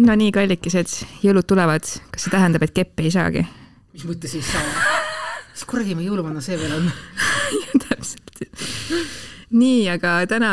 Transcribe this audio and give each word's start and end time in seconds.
no 0.00 0.16
nii, 0.16 0.32
kallikesed, 0.34 0.92
jõulud 1.24 1.46
tulevad, 1.48 1.86
kas 2.12 2.26
see 2.26 2.32
tähendab, 2.32 2.64
et 2.66 2.74
keppe 2.76 3.04
ei 3.06 3.12
saagi? 3.14 3.44
mis 3.94 4.06
mõttes 4.06 4.36
ei 4.38 4.44
saa? 4.46 4.62
mis 5.50 5.64
kuradi 5.68 5.96
ma 5.98 6.04
jõuluvanna 6.06 6.42
see 6.44 6.58
veel 6.60 6.76
on 6.78 6.86
täpselt. 7.84 8.44
nii, 9.50 9.88
aga 9.92 10.20
täna 10.30 10.52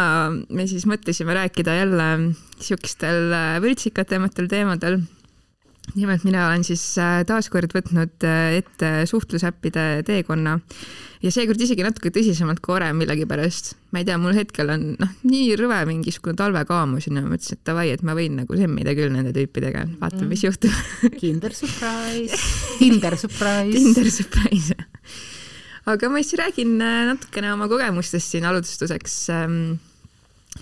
me 0.49 0.67
siis 0.69 0.87
mõtlesime 0.89 1.37
rääkida 1.37 1.77
jälle 1.77 2.09
siukestel 2.59 3.35
vürtsikatematel 3.63 4.49
teemadel 4.51 5.01
nimelt 5.95 6.23
mina 6.27 6.47
olen 6.47 6.63
siis 6.67 6.83
äh, 6.99 7.21
taaskord 7.27 7.71
võtnud 7.75 8.25
äh, 8.27 8.57
ette 8.59 8.91
suhtlusäppide 9.09 10.03
teekonna 10.07 10.57
ja 11.23 11.31
seekord 11.33 11.61
isegi 11.63 11.85
natuke 11.85 12.11
tõsisemalt 12.13 12.59
kui 12.63 12.75
varem 12.75 12.99
millegipärast. 13.01 13.73
ma 13.93 14.01
ei 14.01 14.07
tea, 14.07 14.17
mul 14.21 14.35
hetkel 14.37 14.69
on 14.73 14.85
noh, 14.99 15.13
nii 15.25 15.55
rõve 15.59 15.79
mingisugune 15.89 16.37
talvekaamus 16.37 17.07
ja 17.07 17.15
ma 17.15 17.23
mõtlesin, 17.25 17.57
et 17.57 17.69
davai, 17.69 17.87
et 17.93 18.03
ma 18.05 18.17
võin 18.17 18.37
nagu 18.41 18.59
semmida 18.59 18.93
küll 18.97 19.13
nende 19.13 19.33
tüüpidega, 19.35 19.85
vaatame, 20.01 20.29
mis 20.33 20.43
juhtub 20.45 20.75
Kinder 21.21 21.55
surprise, 21.55 22.37
Tinder 22.77 23.17
surprise. 23.17 23.73
Tinder 23.73 24.11
surprise. 24.13 24.77
aga 25.87 26.11
ma 26.11 26.23
siis 26.23 26.39
räägin 26.41 26.77
äh, 26.81 27.03
natukene 27.13 27.53
oma 27.55 27.69
kogemustest 27.71 28.35
siin 28.35 28.47
alustuseks. 28.49 29.21
Ähm, 29.33 29.61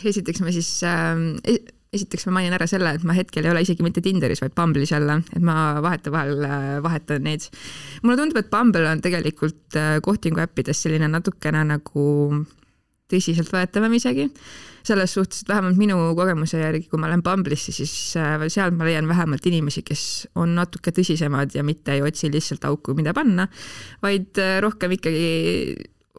esiteks 0.05 0.43
ma 0.43 0.53
siis 0.53 0.69
ähm, 0.87 1.33
esiteks 1.95 2.27
ma 2.27 2.37
mainin 2.39 2.55
ära 2.57 2.67
selle, 2.69 2.95
et 2.97 3.05
ma 3.07 3.15
hetkel 3.17 3.45
ei 3.45 3.53
ole 3.53 3.63
isegi 3.65 3.85
mitte 3.85 4.03
Tinderis, 4.05 4.41
vaid 4.43 4.55
Bumble'is 4.57 4.93
jälle, 4.93 5.19
et 5.35 5.45
ma 5.45 5.79
vahetevahel 5.83 6.45
äh, 6.47 6.67
vahetan 6.83 7.25
neid. 7.25 7.47
mulle 8.03 8.19
tundub, 8.19 8.41
et 8.41 8.51
Bumble 8.51 8.89
on 8.91 9.01
tegelikult 9.03 9.79
kohtingu 10.05 10.43
äh, 10.43 10.49
äppides 10.49 10.85
selline 10.85 11.09
natukene 11.11 11.63
nagu 11.71 12.05
tõsiseltvõetavam 13.11 13.93
isegi, 13.93 14.25
selles 14.85 15.13
suhtes, 15.13 15.43
et 15.43 15.49
vähemalt 15.49 15.77
minu 15.77 15.97
kogemuse 16.17 16.59
järgi, 16.61 16.87
kui 16.89 17.01
ma 17.01 17.09
lähen 17.09 17.23
Bumble'isse, 17.25 17.73
siis 17.75 17.95
äh, 18.21 18.37
seal 18.53 18.73
ma 18.77 18.87
leian 18.87 19.09
vähemalt 19.09 19.45
inimesi, 19.49 19.85
kes 19.85 20.05
on 20.41 20.55
natuke 20.57 20.93
tõsisemad 20.95 21.57
ja 21.57 21.65
mitte 21.65 21.97
ei 21.97 22.05
otsi 22.05 22.31
lihtsalt 22.33 22.65
auku, 22.69 22.97
mida 22.97 23.13
panna, 23.17 23.47
vaid 24.05 24.41
rohkem 24.65 24.97
ikkagi 24.97 25.27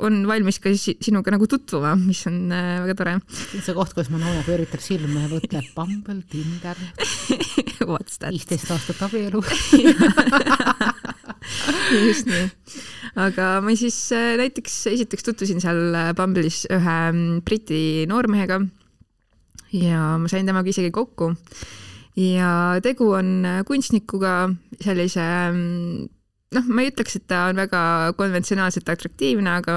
on 0.05 0.19
valmis 0.29 0.59
ka 0.61 0.71
sinuga 0.77 1.33
nagu 1.33 1.47
tutvuma, 1.49 1.95
mis 1.99 2.21
on 2.29 2.53
äh, 2.53 2.81
väga 2.85 2.97
tore. 2.99 3.15
see 3.31 3.75
koht, 3.77 3.95
kus 3.97 4.11
Manoja 4.13 4.43
pööritab 4.47 4.83
silma 4.85 5.25
ja 5.25 5.31
mõtleb 5.31 5.71
Bumble, 5.77 6.21
Tinder 6.31 6.81
viisteist 7.87 8.71
aastat 8.75 9.01
abielu 9.07 9.41
just 12.07 12.29
nii. 12.29 12.45
aga 13.27 13.49
ma 13.65 13.77
siis 13.79 13.99
äh, 14.17 14.35
näiteks 14.41 14.75
esiteks 14.93 15.27
tutvusin 15.27 15.63
seal 15.65 15.95
äh, 15.95 16.13
Bumble'is 16.17 16.65
ühe 16.69 16.99
mm, 17.13 17.41
Briti 17.47 17.81
noormehega 18.11 18.61
ja 19.77 20.13
ma 20.21 20.31
sain 20.31 20.49
temaga 20.49 20.73
isegi 20.73 20.93
kokku 20.95 21.33
ja 22.17 22.51
tegu 22.85 23.11
on 23.17 23.45
kunstnikuga, 23.69 24.37
sellise 24.81 25.25
mm, 25.53 26.07
noh, 26.57 26.67
ma 26.73 26.85
ei 26.85 26.91
ütleks, 26.93 27.19
et 27.19 27.27
ta 27.31 27.47
on 27.51 27.61
väga 27.61 27.81
konventsionaalselt 28.19 28.89
atraktiivne, 28.93 29.57
aga 29.61 29.77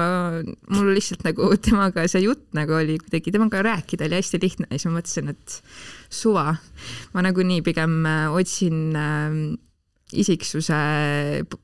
mul 0.72 0.92
lihtsalt 0.96 1.24
nagu 1.26 1.50
temaga 1.62 2.06
see 2.10 2.24
jutt 2.24 2.46
nagu 2.56 2.78
oli 2.80 2.98
kuidagi, 3.02 3.34
temaga 3.34 3.64
rääkida 3.66 4.08
oli 4.08 4.20
hästi 4.20 4.42
lihtne 4.42 4.68
ja 4.70 4.78
siis 4.78 4.88
ma 4.88 4.98
mõtlesin, 4.98 5.32
et 5.34 5.58
suva. 6.10 6.46
ma 7.14 7.26
nagunii 7.26 7.62
pigem 7.66 8.00
äh, 8.08 8.28
otsin 8.34 8.96
äh, 8.96 9.36
isiksuse 10.16 10.76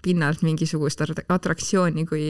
pinnalt 0.03 0.43
mingisugust 0.47 1.03
atraktsiooni 1.03 2.05
kui 2.07 2.27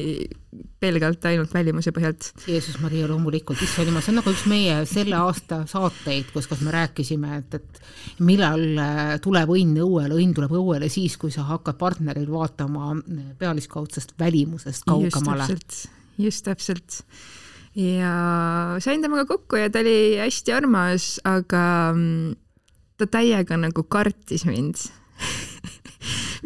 pelgalt 0.81 1.25
ainult 1.29 1.53
välimuse 1.55 1.93
põhjalt. 1.95 2.31
Jeesus 2.49 2.79
Maria, 2.81 3.09
loomulikult, 3.11 3.61
issand 3.65 3.91
jumal, 3.91 4.05
see 4.05 4.13
on 4.15 4.19
nagu 4.21 4.33
üks 4.33 4.45
meie 4.51 4.79
selle 4.89 5.19
aasta 5.19 5.63
saateid, 5.69 6.31
kus, 6.35 6.49
kus 6.51 6.63
me 6.65 6.75
rääkisime, 6.75 7.41
et, 7.41 7.59
et 7.59 8.21
millal 8.25 8.65
äh, 8.83 9.15
tuleb 9.25 9.53
õnn 9.57 9.81
õuele, 9.85 10.17
õnn 10.17 10.37
tuleb 10.37 10.57
õuele 10.57 10.91
siis, 10.93 11.19
kui 11.21 11.35
sa 11.35 11.47
hakkad 11.51 11.79
partneril 11.81 12.29
vaatama 12.33 12.93
äh, 12.97 13.25
pealiskaudsest 13.41 14.17
välimusest 14.21 14.87
kaugemale. 14.89 15.49
just 16.19 16.45
täpselt. 16.45 17.03
ja 17.77 18.13
sain 18.81 19.03
temaga 19.05 19.27
kokku 19.29 19.61
ja 19.61 19.71
ta 19.71 19.85
oli 19.85 20.17
hästi 20.21 20.53
armas, 20.57 21.17
aga 21.25 21.65
mm, 21.93 22.37
ta 22.97 23.09
täiega 23.19 23.59
nagu 23.61 23.85
kartis 23.85 24.47
mind 24.49 24.81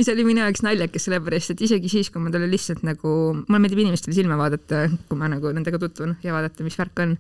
mis 0.00 0.09
oli 0.09 0.25
minu 0.25 0.41
jaoks 0.41 0.62
naljakas, 0.65 1.05
sellepärast 1.06 1.53
et 1.55 1.62
isegi 1.66 1.91
siis, 1.93 2.09
kui 2.12 2.22
ma 2.25 2.33
talle 2.33 2.49
lihtsalt 2.49 2.83
nagu, 2.87 3.12
mulle 3.44 3.61
meeldib 3.61 3.83
inimestele 3.84 4.16
silma 4.16 4.38
vaadata, 4.41 4.87
kui 5.11 5.21
ma 5.21 5.28
nagu 5.28 5.53
nendega 5.53 5.81
tutvun 5.83 6.16
ja 6.25 6.33
vaadata, 6.33 6.65
mis 6.65 6.78
värk 6.81 7.05
on. 7.05 7.16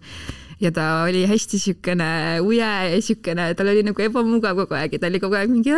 ja 0.60 0.72
ta 0.76 0.86
oli 1.06 1.26
hästi 1.28 1.60
siukene 1.60 2.10
uje 2.44 2.70
ja 2.94 3.00
siukene, 3.04 3.50
tal 3.56 3.72
oli 3.72 3.84
nagu 3.84 4.04
ebamugav 4.04 4.56
kogu 4.64 4.76
aeg 4.78 4.96
ja 4.96 5.02
ta 5.02 5.10
oli 5.12 5.20
kogu 5.20 5.36
aeg 5.36 5.52
mingi 5.52 5.72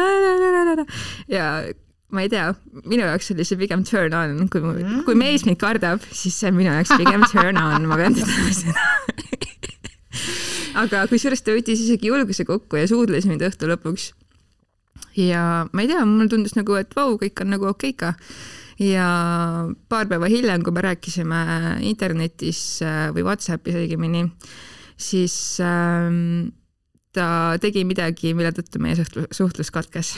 ja 1.36 1.48
ma 2.12 2.22
ei 2.22 2.30
tea, 2.30 2.48
minu 2.84 3.06
jaoks 3.06 3.32
oli 3.34 3.46
see 3.48 3.58
pigem 3.60 3.84
turn 3.88 4.14
on, 4.14 4.48
kui, 4.52 4.62
kui 5.06 5.18
mees 5.18 5.46
mind 5.48 5.60
kardab, 5.62 6.02
siis 6.12 6.36
see 6.38 6.50
on 6.52 6.58
minu 6.58 6.70
jaoks 6.70 6.94
pigem 7.00 7.26
turn 7.32 7.58
on, 7.58 7.88
ma 7.90 7.98
pean 8.00 8.14
ütlema 8.14 8.56
seda 8.62 8.90
aga 10.82 11.06
kusjuures 11.10 11.42
ta 11.44 11.54
võttis 11.56 11.82
isegi 11.84 12.12
julguse 12.12 12.46
kokku 12.48 12.78
ja 12.80 12.88
suudles 12.90 13.26
mind 13.28 13.44
õhtu 13.48 13.70
lõpuks 13.70 14.12
ja 15.18 15.66
ma 15.72 15.84
ei 15.84 15.90
tea, 15.90 16.04
mulle 16.08 16.30
tundus 16.32 16.56
nagu, 16.56 16.76
et 16.80 16.94
vau, 16.96 17.16
kõik 17.20 17.44
on 17.44 17.52
nagu 17.54 17.68
okeika. 17.70 18.14
ja 18.82 19.06
paar 19.92 20.08
päeva 20.10 20.30
hiljem, 20.32 20.64
kui 20.64 20.74
me 20.74 20.82
rääkisime 20.82 21.42
internetis 21.86 22.80
äh, 22.82 23.10
või 23.14 23.26
Whatsappis 23.26 23.76
õigemini, 23.78 24.24
siis 24.96 25.34
ähm, 25.62 26.50
ta 27.12 27.58
tegi 27.62 27.84
midagi, 27.84 28.32
mille 28.34 28.52
tõttu 28.56 28.80
meie 28.82 28.96
suhtlus, 28.98 29.28
suhtlus 29.36 29.70
katkes 29.70 30.16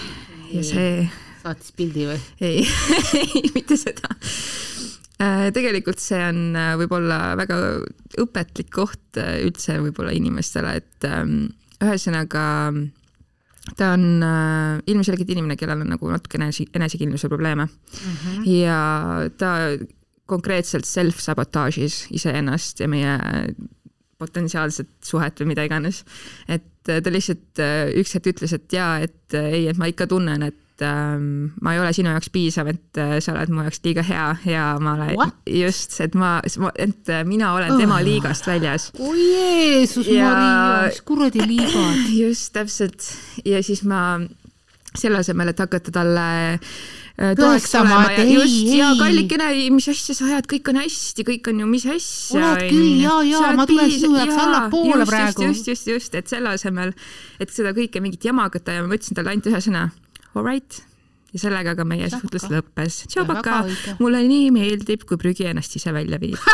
ja 0.55 0.65
see. 0.65 1.09
saatis 1.43 1.75
pildi 1.77 2.09
või? 2.09 2.21
ei 2.41 2.63
ei, 3.21 3.51
mitte 3.57 3.77
seda 3.81 4.15
äh, 5.19 5.51
tegelikult 5.55 6.01
see 6.01 6.23
on 6.23 6.55
äh, 6.57 6.73
võib-olla 6.81 7.35
väga 7.41 7.61
õpetlik 8.23 8.71
koht 8.73 9.19
üldse 9.19 9.81
võib-olla 9.83 10.15
inimestele, 10.15 10.79
et 10.81 11.11
ähm, 11.11 11.49
ühesõnaga 11.83 12.45
ta 13.77 13.93
on 13.97 14.23
äh, 14.23 14.83
ilmselgelt 14.87 15.31
inimene, 15.31 15.57
kellel 15.57 15.85
on 15.85 15.93
nagu 15.95 16.11
natukene 16.13 16.51
enese, 16.51 16.67
enesekindluse 16.75 17.29
probleeme 17.33 17.65
mm. 17.65 18.17
-hmm. 18.17 18.49
ja 18.51 18.81
ta 19.39 19.55
konkreetselt 20.27 20.85
self-sabotaažis 20.89 22.07
iseennast 22.11 22.81
ja 22.81 22.89
meie 22.89 23.19
potentsiaalset 24.19 24.89
suhet 25.05 25.41
või 25.41 25.53
mida 25.53 25.65
iganes. 25.65 26.05
et 26.49 26.65
ta 26.85 27.11
lihtsalt 27.11 27.61
äh, 27.63 27.89
üks 28.01 28.15
hetk 28.15 28.35
ütles, 28.35 28.53
et 28.53 28.73
jaa, 28.73 28.99
et 29.05 29.35
äh, 29.35 29.53
ei, 29.59 29.69
et 29.69 29.81
ma 29.81 29.89
ikka 29.91 30.07
tunnen, 30.07 30.43
et 30.43 30.59
et 30.75 30.83
ähm, 30.83 31.53
ma 31.63 31.75
ei 31.75 31.79
ole 31.79 31.93
sinu 31.95 32.11
jaoks 32.11 32.33
piisav, 32.35 32.67
et 32.73 32.99
äh, 32.99 33.19
sa 33.23 33.37
oled 33.37 33.53
mu 33.55 33.63
jaoks 33.63 33.79
liiga 33.85 34.03
hea 34.03 34.25
ja 34.51 34.65
ma 34.83 34.97
olen 34.97 35.13
What? 35.15 35.37
just, 35.47 35.95
et 36.03 36.17
ma, 36.19 36.41
et 36.43 37.11
äh, 37.15 37.23
mina 37.25 37.53
olen 37.55 37.77
tema 37.79 38.01
oh. 38.01 38.03
liigast 38.03 38.49
väljas. 38.51 38.89
oi 38.99 39.23
Jeesus 39.23 40.11
ja... 40.11 40.33
Maria, 40.33 40.89
mis 40.89 41.01
kuradi 41.07 41.47
liigad. 41.47 42.11
just 42.25 42.51
täpselt 42.57 43.07
ja 43.47 43.63
siis 43.63 43.85
ma 43.87 44.19
selle 44.99 45.23
asemel, 45.23 45.55
et 45.55 45.63
hakata 45.63 45.95
talle 45.95 46.29
äh, 46.59 47.33
toeks 47.39 47.71
olema 47.79 48.11
ja 48.17 48.27
just, 48.27 48.67
ja 48.75 48.91
kallikene, 48.99 49.55
mis 49.75 49.87
asja 49.95 50.19
sa 50.19 50.27
ajad, 50.27 50.51
kõik 50.51 50.75
on 50.75 50.83
hästi, 50.83 51.31
kõik 51.31 51.55
on 51.55 51.63
ju, 51.63 51.71
mis 51.71 51.87
asja. 51.87 52.41
oled 52.41 52.67
küll, 52.67 52.97
ja, 52.99 53.21
ja 53.31 53.55
ma 53.55 53.71
tulen 53.71 53.95
sinu 53.95 54.19
jaoks 54.19 54.43
allapoole 54.49 55.07
praegu. 55.07 55.53
just, 55.53 55.71
just, 55.71 55.87
just, 55.87 56.19
et 56.19 56.35
selle 56.35 56.59
asemel, 56.59 56.97
et 57.39 57.55
seda 57.55 57.71
kõike 57.79 58.03
mingit 58.03 58.27
jama 58.27 58.51
hakata 58.51 58.81
ja 58.81 58.83
ma 58.83 58.99
ütlesin 58.99 59.23
talle 59.23 59.37
ainult 59.37 59.55
ühe 59.55 59.63
sõna 59.63 59.93
alright 60.35 60.83
ja 61.35 61.43
sellega 61.43 61.75
ka 61.79 61.87
meie 61.89 62.11
suhtlus 62.13 62.47
lõppes. 62.51 63.05
tšaubaka, 63.11 63.65
mulle 63.99 64.23
nii 64.29 64.51
meeldib, 64.55 65.07
kui 65.09 65.19
prügi 65.21 65.49
ennast 65.51 65.75
ise 65.81 65.95
välja 65.95 66.21
viib. 66.23 66.39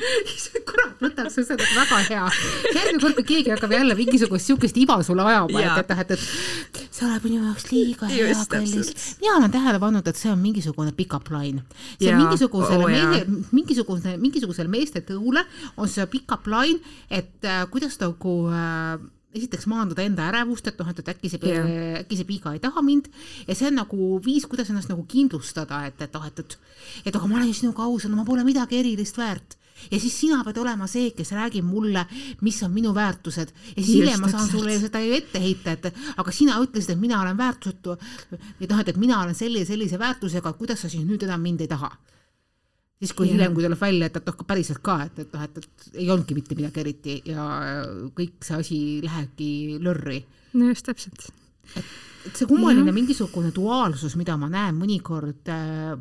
Kurat, 0.70 0.94
võtaks 1.02 1.36
sa 1.36 1.44
seda 1.44 1.66
väga 1.74 1.98
hea. 2.08 2.24
järgmine 2.74 3.02
kord, 3.02 3.16
kui 3.18 3.26
keegi 3.28 3.52
hakkab 3.52 3.74
jälle 3.74 3.94
mingisugust 3.98 4.48
siukest 4.48 4.78
iba 4.80 4.96
sulle 5.06 5.24
ajama, 5.26 5.60
et, 5.60 5.78
et 5.82 5.92
noh, 5.92 6.02
et, 6.02 6.10
et 6.16 6.96
see 6.96 7.06
oleb 7.06 7.26
minu 7.28 7.42
jaoks 7.44 7.68
liiga 7.70 8.10
hea, 8.10 8.32
kallis. 8.50 8.92
mina 9.20 9.36
olen 9.38 9.54
tähele 9.54 9.82
pannud, 9.82 10.10
et 10.10 10.20
see 10.20 10.32
on 10.32 10.40
mingisugune 10.40 10.94
pick-up 10.96 11.30
line. 11.34 11.64
see 11.98 12.10
on 12.12 12.20
mingisugusele 12.22 12.84
oh, 12.84 12.90
mehe, 12.90 13.22
mingisugune, 13.52 14.16
mingisugusele 14.24 14.72
meeste 14.72 15.04
tõule 15.06 15.44
on 15.76 15.90
see 15.90 16.06
pick-up 16.12 16.48
line, 16.50 16.80
et 17.10 17.48
äh, 17.48 17.64
kuidas 17.72 17.98
nagu 18.02 18.36
äh, 18.50 18.98
esiteks 19.34 19.68
maandada 19.70 20.02
enda 20.02 20.26
ärevust, 20.30 20.66
et 20.66 20.80
noh, 20.80 20.88
et, 20.90 21.00
et 21.02 21.12
äkki 21.12 21.30
see 21.30 21.54
äkki 22.00 22.18
see 22.18 22.28
piiga 22.28 22.54
ei 22.56 22.62
taha 22.62 22.82
mind. 22.82 23.08
Ja 23.46 23.54
see 23.54 23.70
on 23.70 23.78
nagu 23.78 24.18
viis, 24.24 24.46
kuidas 24.50 24.72
ennast 24.72 24.90
nagu 24.90 25.04
kindlustada, 25.10 25.84
et, 25.86 26.02
et 26.02 26.18
noh, 26.18 26.26
et, 26.26 26.42
et 26.42 26.58
et 27.06 27.16
aga 27.16 27.30
ma 27.30 27.38
olen 27.38 27.54
sinuga 27.54 27.86
aus, 27.86 28.08
no 28.10 28.18
ma 28.18 28.26
pole 28.26 28.44
midagi 28.46 28.80
erilist 28.80 29.18
väärt. 29.20 29.56
Ja 29.88 29.96
siis 29.96 30.12
sina 30.20 30.42
pead 30.44 30.58
olema 30.60 30.84
see, 30.90 31.14
kes 31.16 31.30
räägib 31.32 31.64
mulle, 31.64 32.02
mis 32.44 32.58
on 32.66 32.72
minu 32.74 32.92
väärtused. 32.92 33.54
Ja 33.70 33.78
siis 33.78 33.94
hiljem 33.94 34.20
ma 34.20 34.28
saan 34.28 34.50
sulle 34.50 34.76
seda 34.82 35.00
ju 35.00 35.14
ette 35.16 35.40
heita, 35.40 35.72
et 35.72 35.88
aga 36.20 36.34
sina 36.34 36.58
ütlesid, 36.60 36.96
et 36.96 37.00
mina 37.00 37.22
olen 37.22 37.38
väärtusetu. 37.38 37.96
et 38.60 38.68
noh, 38.68 38.80
et, 38.82 38.92
et 38.92 39.00
mina 39.00 39.22
olen 39.22 39.34
selle 39.34 39.62
ja 39.62 39.70
sellise 39.70 39.98
väärtusega, 39.98 40.52
kuidas 40.58 40.84
sa 40.84 40.92
siis 40.92 41.06
nüüd 41.06 41.24
enam 41.24 41.40
mind 41.40 41.64
ei 41.64 41.70
taha 41.70 41.94
siis 43.00 43.14
kui 43.16 43.26
yeah. 43.26 43.36
hiljem, 43.38 43.56
kui 43.56 43.64
tuleb 43.64 43.80
välja, 43.80 44.10
et, 44.10 44.20
et 44.20 44.28
noh, 44.28 44.44
päriselt 44.48 44.82
ka, 44.84 44.98
et, 45.08 45.18
et 45.24 45.34
noh, 45.34 45.46
et, 45.46 45.58
et 45.62 45.98
ei 46.02 46.10
olnudki 46.12 46.36
mitte 46.36 46.58
midagi 46.58 46.82
eriti 46.82 47.16
ja 47.32 47.48
kõik 48.16 48.44
see 48.44 48.60
asi 48.60 48.78
lähebki 49.04 49.50
lörri. 49.82 50.20
no 50.60 50.68
just 50.68 50.86
täpselt. 50.88 51.30
et, 51.80 51.90
see 52.34 52.48
kummaline 52.50 52.92
mingisugune 52.92 53.54
duaalsus, 53.56 54.18
mida 54.20 54.36
ma 54.36 54.50
näen 54.52 54.76
mõnikord 54.76 55.48
äh, 55.48 55.96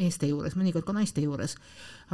meeste 0.00 0.30
juures, 0.30 0.56
mõnikord 0.56 0.86
ka 0.88 0.96
naiste 0.96 1.20
juures, 1.20 1.58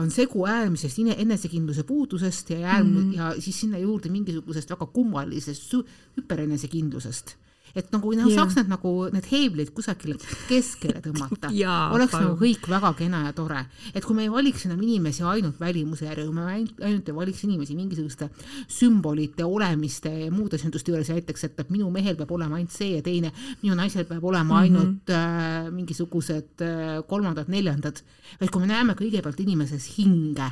on 0.02 0.10
segu 0.10 0.42
äärmisest 0.50 0.98
enesekindluse 1.14 1.86
puudusest 1.86 2.50
ja 2.50 2.76
äärm- 2.76 2.90
mm 2.90 3.12
ja 3.16 3.32
siis 3.38 3.60
sinna 3.60 3.78
juurde 3.78 4.10
mingisugusest 4.10 4.70
väga 4.74 4.86
kummalisest 4.92 5.76
hüperenesekindlusest 6.18 7.36
et 7.76 7.90
nagu 7.92 8.12
noh 8.16 8.30
saaks 8.32 8.56
need 8.58 8.70
nagu 8.72 8.92
need 9.12 9.26
heeblid 9.30 9.72
kusagile 9.76 10.16
keskele 10.48 11.02
tõmmata 11.04 11.50
oleks 11.96 12.14
palun. 12.14 12.30
nagu 12.30 12.38
kõik 12.40 12.68
väga 12.72 12.92
kena 12.98 13.22
ja 13.26 13.32
tore. 13.36 13.62
et 13.92 14.04
kui 14.04 14.16
me 14.16 14.24
ei 14.26 14.32
valiks 14.32 14.66
enam 14.68 14.80
inimesi 14.82 15.24
ainult 15.26 15.60
välimuse 15.60 16.08
järgi, 16.08 16.26
kui 16.28 16.36
me 16.36 16.46
ainult, 16.50 17.10
ei 17.10 17.16
valiks 17.16 17.44
inimesi 17.46 17.76
mingisuguste 17.78 18.30
sümbolite, 18.78 19.44
olemiste 19.44 20.12
ja 20.24 20.30
muude 20.32 20.60
sündmuste 20.60 20.92
juures 20.92 21.12
näiteks, 21.12 21.48
et, 21.48 21.60
et 21.60 21.74
minu 21.74 21.90
mehel 21.94 22.16
peab 22.18 22.32
olema 22.36 22.58
ainult 22.60 22.74
see 22.74 22.94
ja 22.94 23.04
teine, 23.04 23.32
minu 23.62 23.76
naisel 23.78 24.08
peab 24.08 24.24
olema 24.24 24.54
mhm. 24.54 24.62
ainult 24.62 25.12
mm 25.12 25.14
-hmm. 25.14 25.66
äh, 25.66 25.72
mingisugused 25.72 26.64
äh, 26.64 27.02
kolmandad-neljandad, 27.08 28.02
vaid 28.40 28.50
kui 28.50 28.64
me 28.64 28.72
näeme 28.72 28.96
kõigepealt 28.96 29.40
inimeses 29.44 29.92
hinge. 29.98 30.50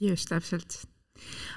just, 0.00 0.28
täpselt 0.28 0.89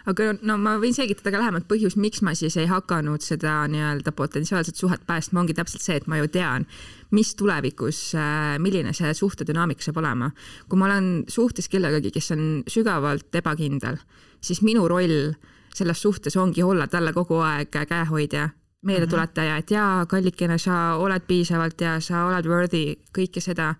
aga 0.09 0.33
no 0.41 0.57
ma 0.59 0.75
võin 0.81 0.95
selgitada 0.95 1.31
ka 1.33 1.41
lähemalt 1.41 1.67
põhjus, 1.69 1.95
miks 1.99 2.23
ma 2.25 2.33
siis 2.37 2.57
ei 2.59 2.67
hakanud 2.69 3.23
seda 3.23 3.63
nii-öelda 3.71 4.13
potentsiaalset 4.15 4.79
suhet 4.79 5.05
päästma, 5.07 5.43
ongi 5.43 5.55
täpselt 5.57 5.85
see, 5.85 5.97
et 5.99 6.09
ma 6.11 6.19
ju 6.19 6.29
tean, 6.31 6.67
mis 7.15 7.33
tulevikus, 7.39 8.01
äh, 8.19 8.55
milline 8.63 8.93
see 8.97 9.13
suhtedünaamika 9.15 9.85
saab 9.85 10.01
olema. 10.03 10.31
kui 10.69 10.79
ma 10.79 10.89
olen 10.89 11.23
suhtes 11.27 11.69
kellegagi, 11.69 12.11
kes 12.11 12.31
on 12.35 12.43
sügavalt 12.67 13.35
ebakindel, 13.35 14.01
siis 14.41 14.61
minu 14.61 14.87
roll 14.87 15.33
selles 15.73 16.01
suhtes 16.01 16.35
ongi 16.37 16.63
olla 16.63 16.87
talle 16.87 17.13
kogu 17.13 17.39
aeg 17.41 17.71
käehoidja, 17.71 18.49
meeldetuletaja, 18.83 19.57
et 19.57 19.71
jaa, 19.71 20.05
kallikene, 20.05 20.57
sa 20.59 20.97
oled 20.99 21.23
piisavalt 21.27 21.81
ja 21.81 21.99
sa 22.03 22.25
oled 22.27 22.45
worthy, 22.45 22.97
kõike 23.15 23.41
seda. 23.41 23.75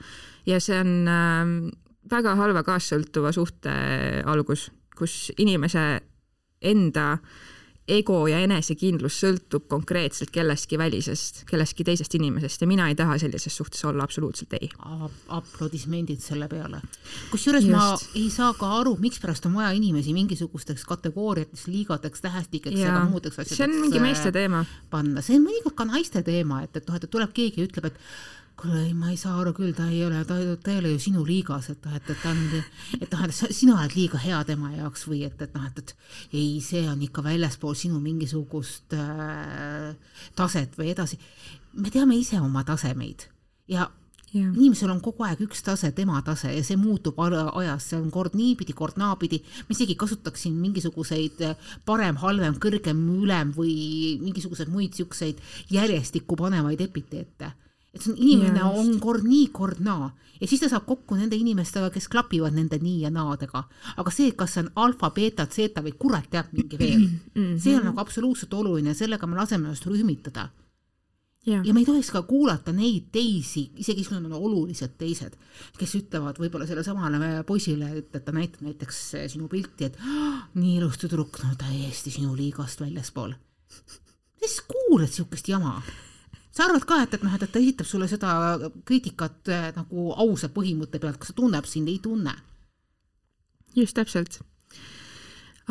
ja 0.46 0.60
see 0.60 0.80
on 0.80 1.08
äh, 1.08 1.52
väga 2.12 2.36
halva 2.36 2.64
kaassõltuva 2.64 3.32
suhte 3.32 3.74
algus 4.26 4.70
kus 4.98 5.32
inimese 5.38 6.02
enda 6.64 7.18
ego 7.88 8.22
ja 8.32 8.38
enesekindlus 8.40 9.18
sõltub 9.20 9.66
konkreetselt 9.72 10.32
kellestki 10.32 10.78
välisest, 10.80 11.42
kellestki 11.50 11.84
teisest 11.84 12.14
inimesest 12.16 12.64
ja 12.64 12.68
mina 12.70 12.86
ei 12.88 12.96
taha 12.96 13.18
sellises 13.20 13.58
suhtes 13.60 13.84
olla, 13.90 14.06
absoluutselt 14.08 14.56
ei. 14.56 14.70
aplodismendid 15.28 16.24
selle 16.24 16.48
peale. 16.48 16.80
kusjuures 17.32 17.68
ma 17.68 17.90
ei 18.16 18.30
saa 18.32 18.54
ka 18.56 18.70
aru, 18.80 18.96
mikspärast 19.04 19.50
on 19.50 19.58
vaja 19.60 19.74
inimesi 19.76 20.16
mingisugusteks 20.16 20.86
kategooriateks, 20.88 21.68
liigadeks, 21.68 22.24
tähestikeks 22.24 22.80
ja, 22.80 22.94
ja 22.94 23.04
muudeks 23.10 23.42
asjadeks. 23.42 23.58
see 23.58 23.68
on 23.68 23.76
mingi 23.82 24.00
meeste 24.00 24.32
teema. 24.32 24.64
panna, 24.90 25.22
see 25.26 25.36
on 25.42 25.44
mõnikord 25.50 25.76
ka 25.76 25.90
naiste 25.90 26.24
teema, 26.24 26.64
et, 26.64 26.80
et 26.80 26.88
noh, 26.88 26.96
et 26.96 27.10
tuleb 27.12 27.36
keegi 27.36 27.68
ütleb, 27.68 27.92
et 27.92 28.00
kuule 28.60 28.84
ei, 28.86 28.94
ma 28.94 29.10
ei 29.12 29.18
saa 29.20 29.36
aru 29.42 29.54
küll, 29.58 29.74
ta 29.76 29.88
ei 29.90 30.04
ole, 30.06 30.22
ta, 30.30 30.38
ta 30.64 30.74
ei 30.74 30.82
ole 30.82 30.94
ju 30.94 31.00
sinu 31.08 31.24
liigas, 31.28 31.70
et 31.74 31.88
noh, 31.88 31.96
et, 31.98 32.12
et 32.14 32.22
ta 32.22 32.32
on, 32.32 32.44
et 33.00 33.16
noh, 33.16 33.24
et 33.26 33.56
sina 33.56 33.80
oled 33.80 33.96
liiga 33.98 34.22
hea 34.22 34.44
tema 34.48 34.72
jaoks 34.76 35.08
või 35.10 35.24
et, 35.28 35.42
et 35.42 35.58
noh, 35.58 35.66
et, 35.70 35.82
et 35.82 35.96
ei, 36.38 36.62
see 36.64 36.86
on 36.90 37.02
ikka 37.04 37.26
väljaspool 37.26 37.76
sinu 37.80 38.00
mingisugust 38.04 38.96
äh, 38.98 39.92
taset 40.38 40.78
või 40.80 40.94
edasi. 40.94 41.20
me 41.74 41.92
teame 41.94 42.18
ise 42.20 42.40
oma 42.42 42.64
tasemeid 42.68 43.28
ja 43.72 43.90
Ja. 44.34 44.48
inimesel 44.50 44.90
on 44.90 44.98
kogu 44.98 45.22
aeg 45.28 45.44
üks 45.46 45.60
tase, 45.62 45.92
tema 45.94 46.18
tase 46.26 46.50
ja 46.50 46.62
see 46.66 46.74
muutub 46.74 47.20
ajas, 47.22 47.84
see 47.92 48.00
on 48.00 48.08
kord 48.10 48.34
niipidi, 48.34 48.74
kord 48.74 48.98
naapidi. 48.98 49.44
ma 49.68 49.76
isegi 49.76 49.94
kasutaksin 49.94 50.56
mingisuguseid 50.58 51.44
parem, 51.86 52.18
halvem, 52.18 52.58
kõrgem, 52.58 53.04
ülem 53.14 53.52
või 53.54 53.76
mingisuguseid 54.24 54.74
muid 54.74 54.98
siukseid 54.98 55.38
järjestikku 55.70 56.34
panevaid 56.36 56.82
epiteete 56.82 57.52
et 57.94 58.02
see 58.02 58.14
on 58.14 58.18
inimene 58.18 58.60
yes. 58.60 58.80
on 58.80 59.00
kord 59.00 59.26
nii, 59.28 59.48
kord 59.54 59.82
naa 59.86 60.10
ja 60.42 60.48
siis 60.50 60.64
ta 60.64 60.70
saab 60.72 60.88
kokku 60.88 61.18
nende 61.18 61.38
inimestega, 61.40 61.92
kes 61.94 62.10
klapivad 62.12 62.56
nende 62.56 62.80
nii 62.82 63.04
ja 63.06 63.12
naadega. 63.14 63.64
aga 63.98 64.12
see, 64.12 64.34
kas 64.38 64.56
see 64.56 64.66
on 64.66 64.74
alfa, 64.86 65.12
beeta, 65.16 65.46
zeta 65.52 65.84
või 65.86 65.96
kurat 66.00 66.28
teab 66.32 66.52
mingi 66.56 66.80
veel, 66.80 67.06
mhm. 67.38 67.56
see 67.64 67.78
on 67.78 67.88
nagu 67.90 68.04
absoluutselt 68.04 68.54
oluline, 68.54 68.96
sellega 68.98 69.30
me 69.30 69.40
laseme 69.40 69.70
ennast 69.70 69.88
rühmitada. 69.88 70.50
Ja. 71.44 71.58
ja 71.60 71.74
me 71.76 71.82
ei 71.82 71.86
tohiks 71.88 72.08
ka 72.16 72.22
kuulata 72.24 72.72
neid 72.72 73.10
teisi, 73.12 73.66
isegi 73.84 74.06
kui 74.08 74.16
nad 74.16 74.30
on 74.30 74.46
olulised 74.48 74.94
teised, 74.96 75.34
kes 75.76 75.96
ütlevad 76.00 76.38
võib-olla 76.40 76.64
sellelesamale 76.70 77.42
poisile, 77.44 77.90
et, 78.00 78.14
et 78.16 78.24
ta 78.24 78.32
näitab 78.32 78.64
näiteks 78.64 79.02
sinu 79.34 79.50
pilti, 79.52 79.90
et 79.90 80.00
oh, 80.00 80.38
nii 80.56 80.78
ilus 80.78 81.02
tüdruk, 81.02 81.42
no 81.44 81.52
täiesti 81.60 82.16
sinu 82.16 82.32
liigast 82.40 82.80
väljaspool. 82.80 83.36
kes 84.40 84.56
kuulad 84.72 85.12
siukest 85.12 85.52
jama? 85.52 85.82
Sa 86.54 86.68
arvad 86.68 86.86
ka, 86.86 87.02
et, 87.04 87.16
et 87.18 87.26
noh, 87.26 87.34
et, 87.34 87.46
ta 87.50 87.60
esitab 87.60 87.90
sulle 87.90 88.08
seda 88.10 88.32
kriitikat 88.88 89.52
äh, 89.52 89.70
nagu 89.76 90.12
ausa 90.22 90.52
põhimõtte 90.54 91.02
pealt, 91.02 91.20
kas 91.22 91.34
ta 91.34 91.40
tunneb 91.42 91.68
sind, 91.70 91.90
ei 91.90 92.00
tunne? 92.04 92.36
just 93.74 93.98
täpselt. 93.98 94.38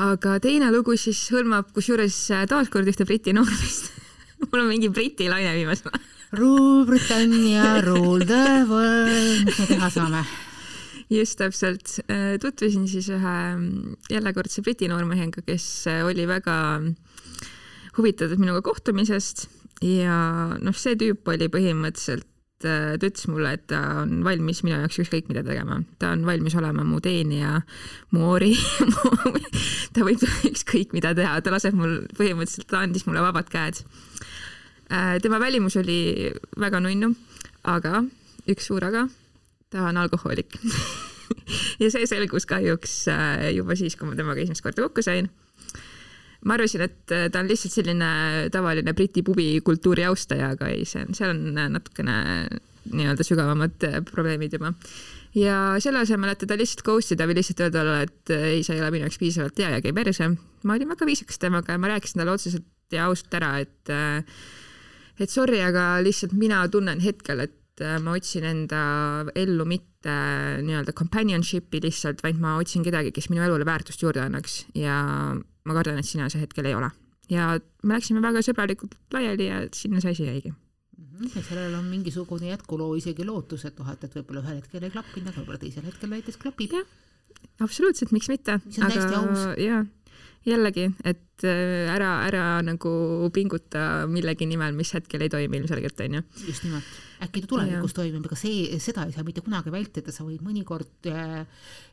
aga 0.03 0.39
teine 0.43 0.73
lugu 0.75 0.97
siis 0.99 1.21
hõlmab 1.31 1.71
kusjuures 1.77 2.19
äh, 2.35 2.47
taaskord 2.51 2.91
ühte 2.91 3.07
Briti 3.07 3.35
noormeest 3.37 3.93
mul 4.49 4.65
on 4.65 4.73
mingi 4.73 4.91
Briti 4.91 5.31
laine 5.31 5.55
viimasel 5.59 5.93
ajal. 5.93 6.09
Rule 6.33 6.87
Britannia, 6.89 7.83
rule 7.85 8.25
the 8.25 8.65
world, 8.65 9.45
mis 9.45 9.59
me 9.61 9.67
teha 9.69 9.91
saame? 9.93 10.25
just 11.13 11.37
täpselt, 11.39 11.99
äh, 12.09 12.39
tutvusin 12.43 12.89
siis 12.89 13.11
ühe 13.13 13.39
mm, 13.55 13.99
jällekordse 14.11 14.65
Briti 14.67 14.89
noormehega, 14.91 15.45
kes 15.47 15.87
oli 16.09 16.27
väga 16.27 16.57
huvitatud 17.99 18.41
minuga 18.41 18.65
kohtumisest 18.65 19.45
ja 19.83 20.19
noh, 20.63 20.77
see 20.79 20.95
tüüp 20.99 21.29
oli 21.33 21.49
põhimõtteliselt, 21.53 22.27
äh, 22.63 22.95
ta 23.01 23.09
ütles 23.09 23.27
mulle, 23.31 23.55
et 23.57 23.67
ta 23.71 23.81
on 24.03 24.23
valmis 24.27 24.63
minu 24.67 24.79
jaoks 24.79 25.01
ükskõik 25.03 25.31
mida 25.31 25.43
tegema, 25.47 25.81
ta 26.03 26.13
on 26.15 26.25
valmis 26.29 26.57
olema 26.59 26.85
mu 26.87 27.01
teenija, 27.03 27.63
mu 28.15 28.29
ori 28.31 28.53
ta 29.95 30.07
võib 30.07 30.23
ükskõik 30.51 30.95
mida 30.97 31.15
teha, 31.19 31.41
ta 31.43 31.55
laseb 31.55 31.77
mul 31.79 32.03
põhimõtteliselt, 32.19 32.71
ta 32.71 32.85
andis 32.87 33.07
mulle 33.09 33.25
vabad 33.25 33.51
käed. 33.53 33.83
Äh, 34.93 35.17
tema 35.25 35.41
välimus 35.43 35.79
oli 35.81 36.31
väga 36.61 36.83
nunnu, 36.85 37.15
aga 37.69 38.05
üks 38.51 38.69
suur 38.71 38.85
aga, 38.87 39.07
ta 39.73 39.89
on 39.91 40.03
alkohoolik. 40.05 40.59
Ja 41.81 41.89
see 41.89 42.05
selgus 42.05 42.45
kahjuks 42.45 43.07
äh, 43.09 43.47
juba 43.57 43.73
siis, 43.79 43.95
kui 43.97 44.05
ma 44.05 44.13
temaga 44.13 44.43
esimest 44.43 44.61
korda 44.61 44.83
kokku 44.85 45.01
sain 45.01 45.31
ma 46.49 46.57
arvasin, 46.57 46.85
et 46.89 47.15
äh, 47.15 47.29
ta 47.31 47.43
on 47.43 47.49
lihtsalt 47.51 47.75
selline 47.77 48.11
tavaline 48.55 48.95
Briti 48.97 49.23
pubikultuuri 49.27 50.07
austaja, 50.09 50.53
aga 50.57 50.71
ei, 50.73 50.85
see 50.89 51.05
on, 51.05 51.17
seal 51.17 51.35
on 51.35 51.43
äh, 51.55 51.71
natukene 51.77 52.17
nii-öelda 52.93 53.27
sügavamad 53.27 53.87
äh, 53.87 54.01
probleemid 54.09 54.57
juba. 54.59 54.73
ja 55.39 55.59
selle 55.83 56.03
asemel, 56.03 56.35
et 56.35 56.43
teda 56.43 56.59
lihtsalt 56.59 56.85
ghost 56.87 57.15
ida 57.15 57.29
või 57.31 57.39
lihtsalt 57.39 57.63
öelda 57.65 57.79
talle, 57.79 58.09
et 58.09 58.35
ei, 58.35 58.67
sa 58.67 58.75
ei 58.75 58.83
ole 58.83 58.91
minu 58.97 59.07
jaoks 59.07 59.21
piisavalt 59.23 59.63
hea 59.63 59.71
ja 59.77 59.85
käi 59.85 59.95
perse, 59.97 60.29
ma 60.67 60.77
olin 60.77 60.93
väga 60.93 61.09
viisakas 61.09 61.41
temaga 61.43 61.77
ja 61.77 61.83
ma 61.83 61.95
rääkisin 61.95 62.23
talle 62.23 62.35
otseselt 62.35 62.69
ja 62.93 63.07
ausalt 63.09 63.39
ära, 63.39 63.55
et 63.63 63.93
et 65.23 65.31
sorry, 65.31 65.63
aga 65.65 66.03
lihtsalt 66.05 66.35
mina 66.37 66.61
tunnen 66.69 67.01
hetkel, 67.01 67.41
et 67.47 67.85
ma 68.03 68.17
otsin 68.19 68.45
enda 68.45 68.83
ellu 69.39 69.65
mitte 69.65 70.17
nii-öelda 70.67 70.93
companionship'i 70.99 71.81
lihtsalt, 71.87 72.21
vaid 72.27 72.43
ma 72.43 72.59
otsin 72.61 72.85
kedagi, 72.85 73.15
kes 73.15 73.31
minu 73.33 73.47
elule 73.47 73.65
väärtust 73.65 74.03
juurde 74.05 74.21
annaks 74.27 74.65
ja 74.77 74.99
ma 75.65 75.77
kardan, 75.79 75.99
et 75.99 76.09
sina 76.09 76.29
see 76.33 76.43
hetkel 76.43 76.67
ei 76.67 76.75
ole. 76.75 76.91
ja 77.31 77.53
me 77.83 77.95
läksime 77.97 78.23
väga 78.25 78.43
sõbralikult 78.45 78.99
laiali 79.15 79.47
ja 79.47 79.63
sinna 79.75 80.01
see 80.01 80.11
asi 80.11 80.27
jäigi. 80.27 80.53
-hmm. 80.53 81.31
ja 81.37 81.43
sellel 81.43 81.75
on 81.79 81.85
mingisugune 81.85 82.49
jätkuloo 82.49 82.95
isegi 82.95 83.25
lootus, 83.25 83.65
et 83.65 83.79
noh, 83.79 83.89
et, 83.93 84.05
et 84.05 84.15
võib-olla 84.19 84.45
ühel 84.45 84.61
hetkel 84.61 84.83
ei 84.83 84.91
klappinud, 84.91 85.29
aga 85.29 85.41
võib-olla 85.41 85.59
teisel 85.59 85.87
hetkel 85.87 86.11
näiteks 86.11 86.37
klapib. 86.37 86.77
absoluutselt, 87.61 88.13
miks 88.13 88.29
mitte. 88.29 88.61
aga 88.81 89.55
jaa 89.59 89.85
jällegi, 90.47 90.89
et 91.05 91.45
äh, 91.47 91.87
ära, 91.93 92.11
ära 92.27 92.45
nagu 92.67 92.93
pinguta 93.35 94.09
millegi 94.11 94.49
nimel, 94.51 94.75
mis 94.75 94.93
hetkel 94.97 95.23
ei 95.23 95.31
toimi 95.33 95.61
ilmselgelt, 95.61 96.01
onju. 96.07 96.23
just 96.49 96.67
nimelt. 96.67 97.01
Äkki 97.23 97.45
ta 97.45 97.51
tulevikus 97.53 97.95
toimib, 97.97 98.27
aga 98.27 98.39
see, 98.39 98.81
seda 98.83 99.07
ei 99.07 99.15
saa 99.15 99.27
mitte 99.27 99.45
kunagi 99.45 99.73
vältida, 99.75 100.15
sa 100.15 100.27
võid 100.27 100.43
mõnikord 100.45 101.11
äh, 101.11 101.45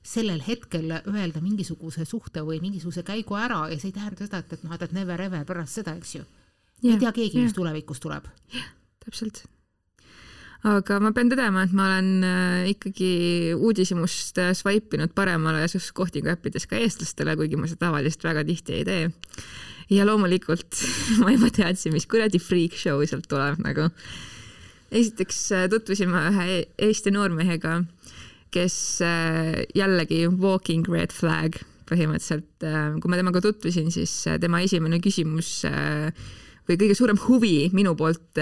sellel 0.05 0.41
hetkel 0.45 0.89
öelda 0.99 1.43
mingisuguse 1.43 2.07
suhte 2.09 2.43
või 2.47 2.61
mingisuguse 2.63 3.05
käigu 3.07 3.37
ära 3.39 3.65
ja 3.69 3.77
see 3.77 3.91
ei 3.93 3.97
tähenda 3.99 4.25
seda, 4.25 4.41
et, 4.43 4.57
et 4.57 4.65
noh, 4.65 4.75
et 4.75 4.97
never 4.97 5.27
ever 5.27 5.45
pärast 5.47 5.81
seda, 5.81 5.95
eks 5.99 6.17
ju. 6.19 6.25
ei 6.83 6.97
tea 6.97 7.13
keegi, 7.15 7.45
mis 7.45 7.55
tulevikus 7.57 8.01
tuleb. 8.03 8.27
jah, 8.55 8.69
täpselt 9.05 9.45
aga 10.67 10.97
ma 10.99 11.11
pean 11.15 11.29
tõdema, 11.31 11.63
et 11.63 11.75
ma 11.75 11.85
olen 11.87 12.25
äh, 12.25 12.71
ikkagi 12.73 13.11
uudishimust 13.55 14.39
äh, 14.41 14.51
swipe 14.57 14.97
inud 14.97 15.13
paremale 15.15 15.63
kohtingu 15.95 16.33
äppides 16.33 16.67
ka 16.67 16.79
eestlastele, 16.79 17.37
kuigi 17.39 17.59
ma 17.59 17.69
seda 17.69 17.87
tavaliselt 17.87 18.25
väga 18.27 18.43
tihti 18.47 18.81
ei 18.81 18.87
tee. 18.87 19.05
ja 19.89 20.05
loomulikult 20.05 20.81
ma 21.21 21.31
juba 21.31 21.51
teadsin, 21.55 21.95
mis 21.95 22.07
kuradi 22.09 22.41
freak 22.43 22.75
show 22.75 22.99
sealt 23.05 23.29
tuleb 23.31 23.63
nagu. 23.63 23.89
Esiteks 24.91 25.39
äh, 25.55 25.65
tutvusin 25.71 26.11
ma 26.11 26.27
ühe 26.29 26.61
Eesti 26.81 27.13
noormehega, 27.13 27.81
kes 28.53 28.77
äh, 29.05 29.63
jällegi 29.77 30.25
walking 30.29 30.87
red 30.89 31.13
flag 31.15 31.59
põhimõtteliselt, 31.89 32.61
kui 33.01 33.09
ma 33.09 33.17
temaga 33.17 33.41
tutvusin, 33.41 33.87
siis 33.89 34.11
tema 34.37 34.59
esimene 34.61 34.99
küsimus 35.01 35.63
või 35.65 36.75
kõige 36.77 36.93
suurem 36.93 37.17
huvi 37.23 37.71
minu 37.73 37.95
poolt 37.97 38.37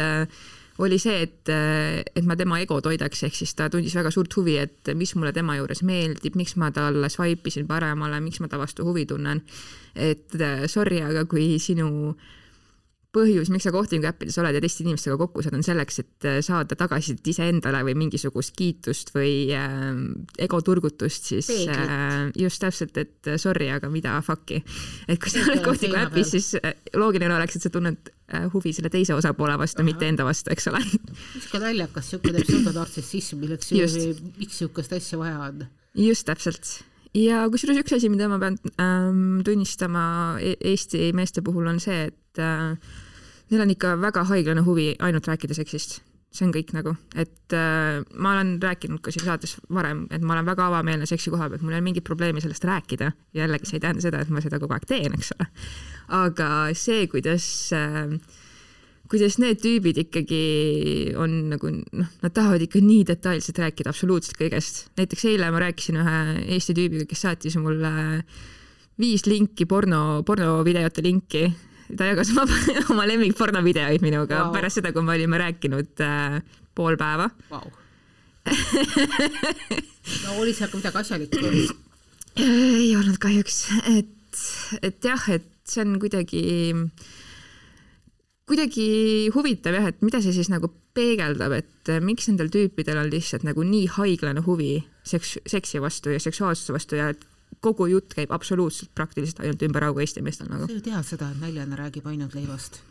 oli 0.84 0.98
see, 1.00 1.22
et, 1.24 1.48
et 1.48 2.28
ma 2.28 2.36
tema 2.36 2.60
ego 2.60 2.82
toidaks, 2.84 3.24
ehk 3.24 3.38
siis 3.40 3.56
ta 3.56 3.70
tundis 3.72 3.96
väga 3.96 4.12
suurt 4.12 4.36
huvi, 4.36 4.58
et 4.60 4.92
mis 5.00 5.16
mulle 5.16 5.32
tema 5.32 5.56
juures 5.56 5.80
meeldib, 5.88 6.36
miks 6.36 6.58
ma 6.60 6.74
talle 6.76 7.08
swipe 7.08 7.48
isin 7.48 7.72
paremale, 7.72 8.20
miks 8.20 8.44
ma 8.44 8.52
ta 8.52 8.60
vastu 8.60 8.84
huvi 8.84 9.08
tunnen. 9.08 9.40
et 9.96 10.36
sorry, 10.68 11.00
aga 11.08 11.24
kui 11.32 11.56
sinu 11.64 11.88
äh, 12.12 12.36
põhjus, 13.18 13.50
miks 13.54 13.66
sa 13.68 13.74
kohtingu 13.74 14.08
äppides 14.10 14.38
oled 14.42 14.56
ja 14.56 14.62
teiste 14.64 14.84
inimestega 14.86 15.18
kokku 15.20 15.44
saad, 15.44 15.58
on 15.58 15.66
selleks, 15.66 16.02
et 16.04 16.28
äh, 16.30 16.38
saada 16.46 16.78
tagasisidet 16.80 17.32
iseendale 17.34 17.82
või 17.88 17.96
mingisugust 18.04 18.56
kiitust 18.58 19.14
või 19.16 19.50
äh, 19.58 19.88
ego 20.46 20.62
turgutust, 20.66 21.32
siis 21.34 21.50
Peeglit. 21.50 21.94
äh, 21.98 22.18
just 22.44 22.62
täpselt, 22.64 22.98
et 23.02 23.32
äh, 23.32 23.40
sorry, 23.42 23.72
aga 23.74 23.90
mida 23.94 24.18
fuck'i. 24.26 24.62
et 25.08 25.22
kui 25.22 25.34
sa 25.34 25.44
oled 25.46 25.64
kohtingu 25.66 26.00
äpis, 26.06 26.34
siis 26.36 26.52
äh, 26.62 26.76
loogiline 26.96 27.36
oleks, 27.36 27.58
et 27.58 27.68
sa 27.68 27.74
tunned 27.74 28.14
huvi 28.52 28.74
selle 28.76 28.92
teise 28.92 29.16
osapoole 29.16 29.54
vastu, 29.60 29.86
mitte 29.88 30.04
enda 30.04 30.26
vastu, 30.28 30.52
eks 30.52 30.68
ole. 30.68 30.82
sihuke 30.84 31.64
naljakas, 31.64 32.12
sihuke 32.12 32.34
pseudonarsissism, 32.44 33.40
milleks, 33.40 33.72
miks 34.36 34.60
sihukest 34.60 35.00
asja 35.00 35.20
vaja 35.22 35.40
on? 35.48 35.66
just 35.98 36.28
täpselt 36.28 36.78
ja 37.18 37.44
kusjuures 37.52 37.82
üks 37.82 37.96
asi, 37.98 38.10
mida 38.12 38.28
ma 38.32 38.40
pean 38.42 38.58
ähm, 38.82 39.42
tunnistama 39.46 40.06
e 40.44 40.56
Eesti 40.72 41.12
meeste 41.18 41.44
puhul 41.46 41.70
on 41.70 41.80
see, 41.84 42.08
et 42.12 42.42
äh, 42.42 42.78
neil 43.50 43.64
on 43.64 43.74
ikka 43.74 43.96
väga 44.02 44.24
haiglane 44.32 44.64
huvi 44.66 44.94
ainult 45.00 45.28
rääkida 45.28 45.58
seksist. 45.58 46.02
see 46.38 46.44
on 46.46 46.52
kõik 46.54 46.74
nagu, 46.76 46.92
et 47.18 47.54
äh, 47.56 48.04
ma 48.20 48.34
olen 48.36 48.58
rääkinud 48.62 49.00
ka 49.02 49.14
siin 49.16 49.24
saates 49.26 49.56
varem, 49.74 50.04
et 50.14 50.22
ma 50.22 50.36
olen 50.36 50.46
väga 50.46 50.66
avameelne 50.68 51.08
seksi 51.10 51.32
koha 51.34 51.48
pealt, 51.50 51.64
mul 51.64 51.72
ei 51.72 51.80
ole 51.80 51.86
mingit 51.86 52.06
probleemi 52.06 52.44
sellest 52.44 52.68
rääkida. 52.68 53.12
jällegi, 53.34 53.66
see 53.66 53.80
ei 53.80 53.86
tähenda 53.86 54.04
seda, 54.04 54.20
et 54.22 54.30
ma 54.30 54.44
seda 54.44 54.60
kogu 54.60 54.76
aeg 54.76 54.86
teen, 54.86 55.16
eks 55.18 55.32
ole. 55.38 55.48
aga 56.20 56.50
see, 56.78 57.08
kuidas 57.08 57.48
äh, 57.74 58.12
kuidas 59.08 59.38
need 59.40 59.62
tüübid 59.64 60.02
ikkagi 60.04 60.44
on 61.20 61.36
nagu 61.54 61.72
noh, 61.72 62.10
nad 62.22 62.34
tahavad 62.36 62.64
ikka 62.66 62.82
nii 62.84 63.06
detailselt 63.08 63.60
rääkida 63.64 63.92
absoluutselt 63.94 64.38
kõigest. 64.40 64.88
näiteks 65.00 65.26
eile 65.32 65.50
ma 65.54 65.64
rääkisin 65.64 66.00
ühe 66.02 66.18
Eesti 66.58 66.76
tüübiga, 66.78 67.08
kes 67.08 67.24
saatis 67.24 67.58
mulle 67.62 67.92
viis 69.00 69.26
linki 69.30 69.66
porno, 69.70 70.22
pornovideote 70.28 71.04
linki 71.06 71.48
ta 71.96 72.10
jagas 72.12 72.32
oma, 72.36 72.46
oma 72.94 73.08
lemmikpornovideoid 73.10 74.04
minuga 74.04 74.46
wow. 74.46 74.54
pärast 74.56 74.82
seda, 74.82 74.94
kui 74.96 75.06
me 75.06 75.16
olime 75.16 75.40
rääkinud 75.42 76.04
äh, 76.04 76.40
pool 76.76 76.98
päeva 77.00 77.30
wow. 77.52 77.68
no 80.24 80.40
oli 80.42 80.56
seal 80.56 80.72
ka 80.72 80.80
midagi 80.80 81.04
asjalikku? 81.04 81.54
ei 82.38 82.92
olnud 82.96 83.18
kahjuks, 83.22 83.62
et, 83.98 84.42
et 84.82 85.08
jah, 85.08 85.24
et 85.34 85.48
see 85.68 85.84
on 85.84 85.96
kuidagi, 86.02 86.44
kuidagi 88.48 88.90
huvitav 89.36 89.80
jah, 89.80 89.90
et 89.92 90.04
mida 90.06 90.22
see 90.24 90.36
siis 90.36 90.52
nagu 90.54 90.70
peegeldab, 90.98 91.56
et 91.58 91.92
miks 92.04 92.30
nendel 92.30 92.52
tüüpidel 92.54 93.00
on 93.02 93.10
lihtsalt 93.12 93.46
nagu 93.48 93.66
nii 93.66 93.88
haiglane 93.98 94.44
huvi 94.46 94.80
seks, 95.08 95.38
seksi 95.50 95.82
vastu 95.84 96.14
ja 96.14 96.22
seksuaalsuse 96.22 96.76
vastu 96.76 97.00
ja 97.00 97.12
et 97.14 97.26
kogu 97.62 97.88
jutt 97.92 98.14
käib 98.14 98.32
absoluutselt 98.36 98.94
praktiliselt 98.96 99.42
ainult 99.44 99.64
ümber 99.66 99.88
augu 99.90 100.04
Eesti 100.04 100.22
meestel 100.26 100.50
nagu. 100.52 100.68
sa 100.68 100.78
ju 100.78 100.84
tead 100.86 101.08
seda, 101.08 101.32
et 101.32 101.42
näljane 101.42 101.80
räägib 101.80 102.08
ainult 102.08 102.36
leivast. 102.38 102.82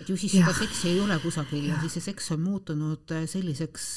et 0.00 0.08
ju 0.08 0.16
siis 0.16 0.34
ja. 0.34 0.46
seda 0.46 0.58
seksi 0.66 0.88
ei 0.94 1.00
ole 1.00 1.18
kusagil 1.22 1.66
ja. 1.66 1.74
ja 1.74 1.80
siis 1.80 1.98
see 1.98 2.08
seks 2.12 2.30
on 2.34 2.40
muutunud 2.40 3.14
selliseks, 3.26 3.88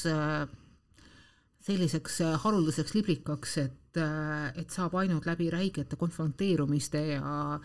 selliseks 1.66 2.20
haruldaseks 2.44 2.94
liblikaks, 2.94 3.58
et 3.64 3.85
et 3.98 4.72
saab 4.72 4.94
ainult 5.00 5.26
läbi 5.26 5.50
räigete 5.52 5.96
konfronteerumiste 5.96 7.02
ja 7.14 7.58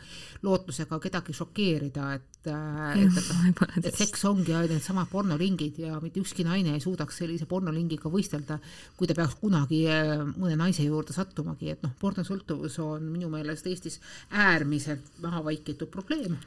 lootusega 0.43 0.99
kedagi 0.99 1.35
šokeerida, 1.37 2.13
et 2.15 2.31
et, 2.41 3.17
et, 3.47 3.85
et 3.85 3.97
seks 3.97 4.23
ongi 4.25 4.53
ainult 4.55 4.73
needsamad 4.73 5.09
pornoringid 5.11 5.77
ja 5.83 5.99
mitte 6.01 6.21
ükski 6.23 6.45
naine 6.47 6.73
ei 6.73 6.81
suudaks 6.81 7.19
sellise 7.21 7.45
pornoringiga 7.49 8.09
võistelda, 8.09 8.57
kui 8.97 9.09
ta 9.09 9.15
peaks 9.17 9.37
kunagi 9.41 9.83
äh, 9.91 10.15
mõne 10.31 10.57
naise 10.57 10.85
juurde 10.87 11.13
sattumagi, 11.13 11.69
et 11.75 11.83
noh, 11.85 11.93
pornosõltuvus 12.01 12.79
on 12.81 13.05
minu 13.11 13.29
meelest 13.29 13.69
Eestis 13.69 13.99
äärmiselt 14.31 15.21
maha 15.21 15.43
vaikitud 15.45 15.91
probleem. 15.93 16.39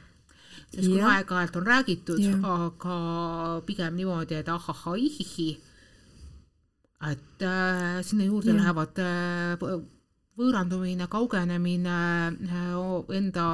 Sest 0.73 0.89
kui 0.89 0.99
aeg-ajalt 0.99 1.55
on 1.59 1.67
räägitud, 1.67 2.25
aga 2.49 2.97
pigem 3.67 3.95
niimoodi, 3.95 4.39
et 4.41 4.49
ahahaihihi, 4.51 5.49
et 7.03 7.43
äh, 7.43 7.99
sinna 8.07 8.25
juurde 8.25 8.53
ja. 8.53 8.59
lähevad 8.61 9.03
äh, 9.03 9.65
võõrandumine, 10.39 11.09
kaugenemine 11.11 11.97
äh,, 12.31 13.17
enda 13.17 13.47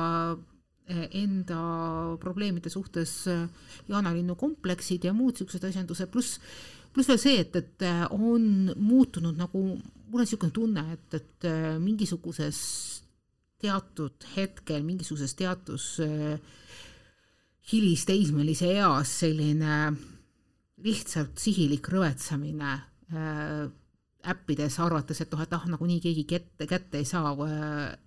enda 0.91 2.17
probleemide 2.19 2.69
suhtes 2.69 3.27
äh, 3.31 3.45
jaanalinnu 3.87 4.35
kompleksid 4.35 5.05
ja 5.07 5.13
muud 5.15 5.37
niisugused 5.37 5.63
asjandused, 5.69 6.09
pluss 6.11 6.39
pluss 6.91 7.07
veel 7.07 7.19
see, 7.21 7.39
et, 7.39 7.55
et 7.55 7.85
äh, 7.87 8.05
on 8.11 8.71
muutunud 8.75 9.37
nagu, 9.39 9.63
mul 9.79 10.19
on 10.19 10.25
niisugune 10.25 10.55
tunne, 10.55 10.85
et, 10.97 11.19
et 11.21 11.47
äh, 11.47 11.77
mingisuguses 11.79 12.59
teatud 13.61 14.25
hetkel, 14.35 14.81
mingisuguses 14.83 15.35
teatud 15.37 15.83
hilisteismelise 17.71 18.71
eas 18.73 19.11
selline 19.21 19.75
lihtsalt 20.81 21.37
sihilik 21.39 21.85
rõvetsamine 21.93 22.71
äh, 22.73 22.90
äppides, 24.31 24.79
arvates, 24.79 25.21
et 25.23 25.31
noh, 25.33 25.41
et 25.41 25.53
ah, 25.57 25.67
nagunii 25.69 25.99
keegi 26.03 26.25
kätte, 26.29 26.67
kätte 26.69 26.99
ei 27.01 27.07
saa 27.09 27.33
äh, 27.33 27.97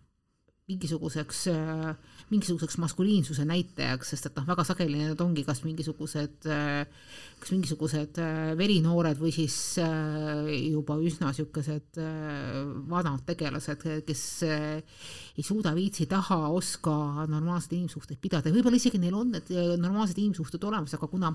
mingisuguseks 0.70 1.46
äh, 1.52 1.94
mingisuguseks 2.32 2.78
maskuliinsuse 2.80 3.44
näitajaks, 3.48 4.14
sest 4.14 4.28
et 4.30 4.38
noh, 4.38 4.46
väga 4.48 4.64
sageli 4.66 4.96
need 5.00 5.20
ongi 5.20 5.44
kas 5.44 5.60
mingisugused, 5.64 6.46
kas 6.46 7.52
mingisugused 7.52 8.20
äh, 8.22 8.52
verinoored 8.58 9.20
või 9.20 9.32
siis 9.34 9.56
äh, 9.82 10.48
juba 10.70 10.96
üsna 11.04 11.30
niisugused 11.30 12.00
äh, 12.00 12.60
vanad 12.90 13.24
tegelased, 13.28 13.84
kes 14.08 14.24
ei 14.48 15.44
suuda, 15.44 15.74
viitsi, 15.76 16.08
taha, 16.10 16.46
oska 16.54 17.26
normaalseid 17.30 17.76
inimsuhteid 17.78 18.22
pidada. 18.22 18.48
Ja 18.48 18.56
võib-olla 18.56 18.80
isegi 18.80 19.00
neil 19.02 19.18
on 19.18 19.34
need 19.36 19.52
normaalsed 19.82 20.20
inimsuhted 20.22 20.64
olemas, 20.64 20.96
aga 20.96 21.10
kuna 21.10 21.34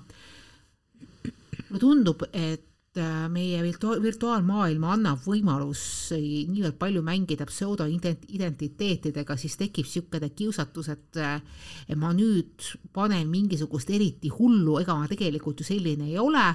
mulle 1.70 1.84
tundub, 1.84 2.26
et 2.34 2.66
Äh, 2.66 2.69
meie 3.32 3.62
virtu-, 3.64 3.98
virtuaalmaailm 4.04 4.84
annab 4.94 5.24
võimalusi 5.26 6.46
niivõrd 6.50 6.78
palju 6.80 7.02
mängida 7.06 7.48
pseudoidentiteetidega, 7.50 9.38
siis 9.40 9.58
tekib 9.60 9.88
niisugune 9.88 10.30
kiusatus, 10.36 10.90
et 10.94 11.20
et 11.20 11.98
ma 11.98 12.12
nüüd 12.14 12.66
panen 12.94 13.28
mingisugust 13.32 13.90
eriti 13.90 14.30
hullu, 14.34 14.80
ega 14.82 14.96
ma 14.98 15.08
tegelikult 15.10 15.62
ju 15.62 15.68
selline 15.68 16.10
ei 16.10 16.18
ole, 16.22 16.46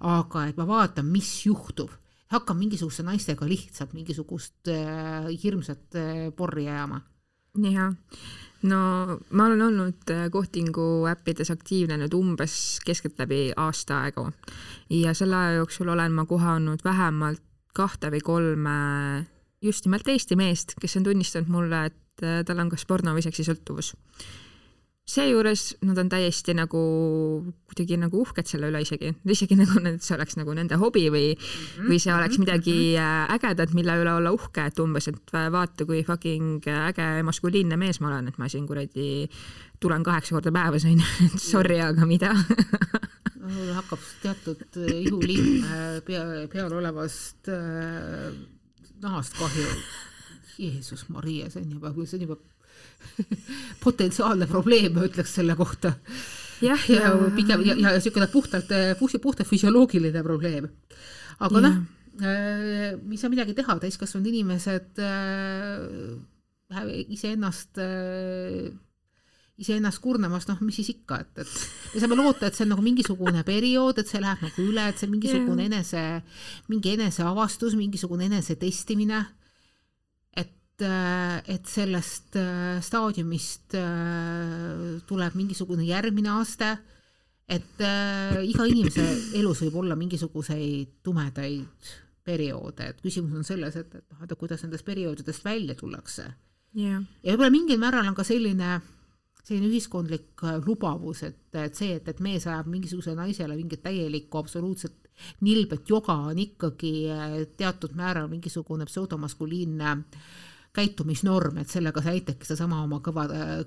aga 0.00 0.46
et 0.48 0.56
ma 0.58 0.66
vaatan, 0.68 1.06
mis 1.06 1.30
juhtub. 1.46 1.90
hakkan 2.28 2.58
mingisuguste 2.58 3.02
naistega 3.06 3.46
lihtsalt 3.48 3.94
mingisugust 3.96 4.68
äh, 4.68 5.30
hirmsat 5.42 5.96
äh, 5.96 6.28
porri 6.36 6.66
ajama. 6.68 7.00
Jah. 7.64 7.94
No 8.62 8.78
ma 9.30 9.46
olen 9.46 9.62
olnud 9.62 10.10
äh, 10.10 10.26
kohtingu 10.34 11.06
äppides 11.10 11.50
aktiivne 11.54 11.98
nüüd 12.00 12.14
umbes 12.18 12.80
keskeltläbi 12.86 13.52
aasta 13.56 14.02
aega. 14.02 14.30
Ja 14.90 15.14
selle 15.14 15.36
aja 15.36 15.60
jooksul 15.60 15.88
olen 15.94 16.12
ma 16.12 16.26
kohanud 16.26 16.82
vähemalt 16.84 17.42
kahte 17.74 18.10
või 18.10 18.20
kolme 18.24 18.74
just 19.62 19.86
nimelt 19.86 20.08
Eesti 20.08 20.36
meest, 20.36 20.74
kes 20.80 20.96
on 20.98 21.06
tunnistanud 21.06 21.50
mulle, 21.54 21.84
et 21.92 22.26
äh, 22.26 22.42
tal 22.46 22.58
on 22.58 22.70
kas 22.72 22.86
porno 22.86 23.14
või 23.14 23.22
seksisõltuvus 23.26 23.94
seejuures 25.08 25.62
nad 25.88 25.98
on 26.02 26.10
täiesti 26.12 26.52
nagu 26.56 26.80
kuidagi 27.68 27.96
nagu 28.00 28.20
uhked 28.20 28.48
selle 28.48 28.68
üle 28.68 28.82
isegi, 28.84 29.14
isegi 29.24 29.56
nagu 29.56 29.80
et 29.88 30.04
see 30.04 30.16
oleks 30.16 30.36
nagu 30.36 30.52
nende 30.56 30.76
hobi 30.80 31.06
või 31.08 31.30
mm, 31.32 31.38
-hmm. 31.40 31.88
või 31.88 32.00
see 32.02 32.12
oleks 32.14 32.36
mhm, 32.36 32.44
midagi 32.44 32.76
mhm. 32.92 33.04
äh, 33.04 33.36
ägedat, 33.38 33.72
mille 33.76 33.96
üle 34.02 34.12
olla 34.20 34.32
uhke, 34.36 34.66
et 34.68 34.82
umbes, 34.84 35.08
et 35.08 35.32
vaata, 35.32 35.86
kui 35.88 36.04
fucking 36.04 36.68
äge 36.90 37.08
maskuliinne 37.24 37.80
mees 37.80 38.00
ma 38.00 38.12
olen, 38.12 38.28
et 38.28 38.38
ma 38.38 38.48
siin 38.48 38.66
kuradi 38.68 39.28
tulen 39.80 40.02
kaheksa 40.04 40.34
korda 40.36 40.52
päevas 40.52 40.84
onju, 40.84 41.08
et 41.26 41.40
sorry, 41.40 41.80
aga 41.80 42.06
mida 42.06 42.34
hakkab 43.78 44.04
teatud 44.22 44.60
äh, 44.76 44.92
ihuliin 45.06 45.64
äh, 45.64 46.02
pea, 46.04 46.24
peal 46.52 46.72
olevast 46.72 47.48
äh, 47.48 48.32
nahast 49.00 49.38
kahju. 49.38 49.66
Jeesus 50.58 51.06
Maria, 51.08 51.46
see 51.50 51.62
on 51.62 51.70
juba, 51.70 51.92
see 52.02 52.18
on 52.18 52.24
juba 52.26 52.36
potentsiaalne 53.86 54.48
probleem, 54.50 54.94
ma 54.96 55.06
ütleks 55.08 55.36
selle 55.38 55.56
kohta. 55.58 55.94
jah, 56.64 56.88
ja, 56.90 57.04
ja 57.04 57.30
pigem 57.36 57.62
ja, 57.66 57.76
ja 57.78 57.94
niisugune 57.96 58.26
puhtalt, 58.32 58.72
puhtalt 58.98 59.48
füsioloogiline 59.48 60.22
probleem. 60.26 60.68
aga 61.38 61.62
noh, 61.64 61.78
äh, 62.22 62.96
ei 62.96 63.20
saa 63.20 63.30
midagi 63.32 63.54
teha, 63.58 63.78
täiskasvanud 63.84 64.28
inimesed 64.32 65.00
äh, 65.04 66.98
iseennast 67.08 67.80
äh, 67.82 68.68
iseennast 69.58 69.98
kurnamast, 70.02 70.50
noh, 70.50 70.60
mis 70.62 70.78
siis 70.78 70.92
ikka, 70.92 71.18
et, 71.24 71.40
et 71.42 71.94
me 71.94 72.02
saame 72.02 72.18
loota, 72.18 72.46
et 72.46 72.54
see 72.54 72.64
on 72.64 72.72
nagu 72.76 72.84
mingisugune 72.84 73.42
periood, 73.46 73.98
et 73.98 74.10
see 74.10 74.20
läheb 74.22 74.44
nagu 74.46 74.66
üle, 74.70 74.84
et 74.86 75.00
see 75.00 75.10
mingisugune 75.10 75.66
enese, 75.66 76.02
mingi 76.70 76.94
eneseavastus, 76.94 77.74
mingisugune 77.78 78.28
enesetestimine. 78.30 79.24
Et, 80.82 81.48
et 81.54 81.66
sellest 81.66 82.36
staadiumist 82.86 83.74
tuleb 85.08 85.38
mingisugune 85.38 85.86
järgmine 85.88 86.30
aste. 86.38 86.76
Et 87.48 87.80
äh, 87.80 88.42
iga 88.44 88.66
inimese 88.68 89.04
elus 89.38 89.62
võib 89.64 89.78
olla 89.80 89.96
mingisuguseid 89.96 90.98
tumedaid 91.04 91.94
perioode, 92.28 92.90
et 92.92 93.00
küsimus 93.00 93.38
on 93.40 93.46
selles, 93.46 93.78
et, 93.80 93.88
et 93.88 94.04
noh, 94.12 94.26
et 94.26 94.34
kuidas 94.36 94.60
nendest 94.66 94.84
perioodidest 94.84 95.46
välja 95.46 95.76
tullakse. 95.78 96.26
Yeah.. 96.76 97.00
ja 97.24 97.32
võib-olla 97.32 97.54
mingil 97.54 97.80
määral 97.80 98.10
on 98.10 98.16
ka 98.18 98.26
selline, 98.28 98.74
selline 99.40 99.70
ühiskondlik 99.70 100.44
äh, 100.44 100.58
lubavus, 100.66 101.22
et, 101.24 101.40
et 101.56 101.78
see, 101.78 101.96
et, 101.96 102.10
et 102.12 102.20
mees 102.20 102.44
ajab 102.44 102.68
mingisugusele 102.68 103.16
naisele 103.16 103.56
mingit 103.56 103.80
täielikku 103.86 104.42
absoluutset 104.42 105.08
nilbet. 105.40 105.88
Joga, 105.88 106.18
on 106.28 106.44
ikkagi 106.44 106.92
äh, 107.14 107.38
teatud 107.56 107.96
määral 107.96 108.28
mingisugune 108.28 108.84
pseudomaskuliinne 108.92 109.94
äh, 109.96 110.28
käitumisnorm, 110.78 111.58
et 111.62 111.72
sellega 111.72 112.02
sa 112.02 112.12
näitadki 112.12 112.46
sedasama 112.46 112.80
oma 112.84 113.00
kõva, 113.04 113.24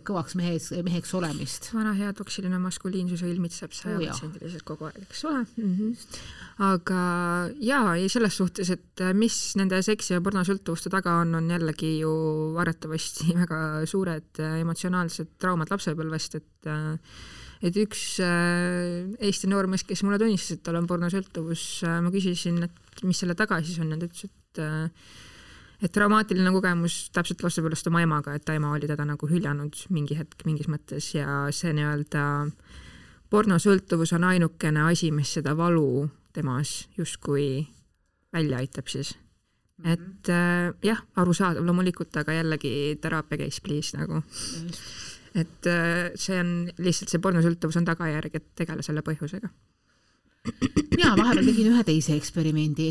kõvaks 0.07 0.35
mehes, 0.39 0.69
meheks 0.85 1.13
olemist. 1.17 1.69
vana 1.75 1.93
hea 1.97 2.11
toksiline 2.17 2.59
maskuliinsus 2.61 3.23
ilmitseb 3.27 3.75
sajaprotsendiliselt 3.75 4.65
kogu 4.67 4.87
aeg, 4.89 5.01
eks 5.07 5.25
ole 5.29 5.41
mm. 5.43 5.73
-hmm. 5.79 6.21
aga 6.69 7.01
jaa, 7.71 7.95
ei 7.97 8.07
selles 8.11 8.37
suhtes, 8.37 8.71
et 8.73 9.03
äh, 9.03 9.13
mis 9.17 9.37
nende 9.59 9.81
seksi- 9.85 10.15
ja 10.15 10.23
pornosõltuvuste 10.23 10.91
taga 10.93 11.19
on, 11.25 11.35
on 11.41 11.51
jällegi 11.51 11.97
ju 11.99 12.13
arvatavasti 12.61 13.33
väga 13.41 13.61
suured 13.85 14.39
äh, 14.39 14.59
emotsionaalsed 14.63 15.37
traumad 15.39 15.71
lapsepõlvest, 15.73 16.39
et 16.41 16.71
äh, 16.71 16.97
et 17.61 17.75
üks 17.77 18.17
Eesti 19.21 19.47
noormees, 19.51 19.83
kes 19.85 20.01
mulle 20.01 20.17
tunnistas, 20.17 20.55
et 20.55 20.63
tal 20.65 20.79
on 20.79 20.87
pornosõltuvus, 20.89 21.83
ma 22.01 22.09
küsisin, 22.09 22.57
et 22.65 23.03
mis 23.05 23.19
selle 23.21 23.35
taga 23.37 23.59
siis 23.61 23.77
on 23.83 23.91
ja 23.93 23.99
ta 24.01 24.07
ütles, 24.07 24.25
et 24.25 24.61
et 25.81 25.91
traumaatiline 25.93 26.51
kogemus 26.53 27.09
täpselt 27.15 27.41
lapsepõlvest 27.45 27.89
oma 27.89 28.03
emaga, 28.05 28.35
et 28.37 28.45
ta 28.45 28.55
ema 28.57 28.73
oli 28.75 28.89
teda 28.89 29.05
nagu 29.07 29.29
hüljanud 29.29 29.77
mingi 29.93 30.17
hetk 30.19 30.45
mingis 30.45 30.69
mõttes 30.71 31.11
ja 31.15 31.47
see 31.55 31.73
nii-öelda 31.77 32.25
pornosõltuvus 33.31 34.13
on 34.17 34.27
ainukene 34.29 34.85
asi, 34.91 35.11
mis 35.15 35.31
seda 35.37 35.55
valu 35.57 36.07
temas 36.35 36.85
justkui 36.97 37.65
välja 38.33 38.61
aitab 38.61 38.87
siis. 38.91 39.15
Mhm. 39.81 39.91
et 39.91 40.29
äh, 40.29 40.73
jah, 40.83 41.01
arusaadav 41.15 41.65
loomulikult, 41.65 42.15
aga 42.17 42.33
jällegi 42.33 42.99
teraapia 43.01 43.37
case 43.37 43.61
please 43.61 43.97
nagu. 43.97 44.21
et 45.33 45.67
äh, 45.67 46.11
see 46.15 46.39
on 46.39 46.69
lihtsalt 46.77 47.09
see 47.09 47.19
pornosõltuvus 47.23 47.77
on 47.77 47.85
tagajärg, 47.85 48.35
et 48.35 48.55
tegele 48.55 48.83
selle 48.83 49.01
põhjusega 49.01 49.49
mina 50.45 51.15
vahepeal 51.17 51.45
tegin 51.45 51.69
ühe 51.71 51.83
teise 51.85 52.15
eksperimendi, 52.17 52.87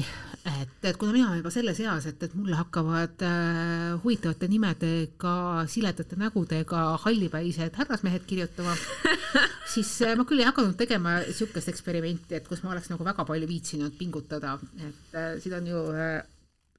et, 0.47 0.75
et 0.87 0.99
kuna 0.99 1.12
mina 1.14 1.28
olen 1.28 1.40
juba 1.40 1.52
selles 1.54 1.80
eas, 1.83 2.07
et, 2.11 2.23
et 2.23 2.35
mulle 2.38 2.57
hakkavad 2.59 3.25
äh, 3.26 3.97
huvitavate 4.04 4.49
nimedega, 4.50 5.35
siledate 5.71 6.19
nägudega 6.21 6.85
hallipäised 7.04 7.78
härrasmehed 7.80 8.26
kirjutama, 8.30 8.76
siis 9.75 9.92
äh, 10.07 10.14
ma 10.19 10.26
küll 10.28 10.42
ei 10.42 10.49
hakanud 10.49 10.78
tegema 10.78 11.19
niisugust 11.25 11.73
eksperimenti, 11.73 12.38
et 12.38 12.47
kus 12.49 12.62
ma 12.64 12.75
oleks 12.75 12.90
nagu 12.92 13.07
väga 13.07 13.26
palju 13.28 13.50
viitsinud 13.50 13.99
pingutada, 13.99 14.54
et 14.78 15.19
äh, 15.19 15.35
siin 15.42 15.59
on 15.59 15.73
ju 15.73 15.83
äh, 15.97 16.21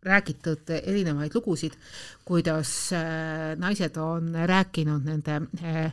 räägitud 0.08 0.72
erinevaid 0.80 1.36
lugusid, 1.36 1.76
kuidas 2.26 2.72
äh, 2.96 3.52
naised 3.60 4.00
on 4.02 4.32
rääkinud 4.34 5.06
nende 5.06 5.42
äh, 5.62 5.92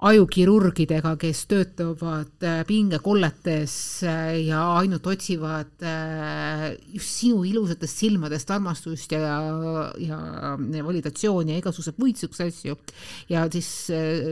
ajukirurgidega, 0.00 1.12
kes 1.20 1.42
töötavad 1.50 2.44
äh, 2.46 2.62
pingekolletes 2.68 3.74
äh, 4.08 4.38
ja 4.46 4.62
ainult 4.78 5.06
otsivad 5.10 5.84
äh, 5.84 6.64
just 6.94 7.20
sinu 7.20 7.42
ilusatest 7.44 8.00
silmadest 8.00 8.50
armastust 8.54 9.12
ja, 9.12 9.28
ja 10.00 10.20
validatsiooni 10.86 11.52
ja 11.52 11.60
igasuguseid 11.60 12.00
muid 12.00 12.20
siukseid 12.20 12.54
asju. 12.54 12.78
ja 13.28 13.44
siis 13.52 13.68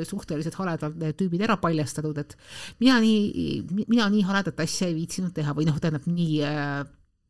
suhteliselt 0.09 0.57
haledad 0.59 0.97
tüübid 1.19 1.45
ära 1.45 1.59
paljastanud, 1.61 2.17
et 2.19 2.37
mina 2.81 2.99
nii, 3.05 3.85
mina 3.85 4.09
nii 4.13 4.25
haledat 4.27 4.65
asja 4.65 4.89
ei 4.89 4.97
viitsinud 4.97 5.37
teha 5.37 5.53
või 5.57 5.69
noh, 5.69 5.77
tähendab 5.83 6.09
nii 6.09 6.41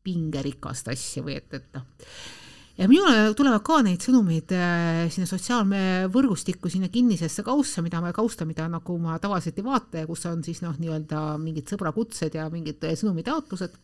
pingerikast 0.05 0.87
asja 0.95 1.25
või 1.25 1.41
et, 1.41 1.59
et 1.59 1.73
noh 1.75 2.38
ja 2.79 2.87
minule 2.87 3.33
tulevad 3.35 3.63
ka 3.65 3.81
neid 3.83 4.03
sõnumeid 4.03 4.53
äh, 4.55 5.05
sinna 5.11 5.27
sotsiaalvõrgustikku, 5.27 6.71
sinna 6.71 6.87
kinnisesse 6.91 7.43
kaussa, 7.43 7.83
mida 7.83 7.99
ma, 8.03 8.13
kausta, 8.15 8.47
mida 8.47 8.69
nagu 8.71 8.95
ma 9.01 9.17
tavaliselt 9.19 9.59
ei 9.59 9.65
vaata 9.65 10.03
ja 10.03 10.07
kus 10.07 10.23
on 10.29 10.43
siis 10.45 10.61
noh, 10.63 10.77
nii-öelda 10.79 11.23
mingid 11.41 11.71
sõbrakutsed 11.71 12.37
ja 12.39 12.47
mingid 12.53 12.83
äh, 12.87 12.95
sõnumitaotlused 12.99 13.75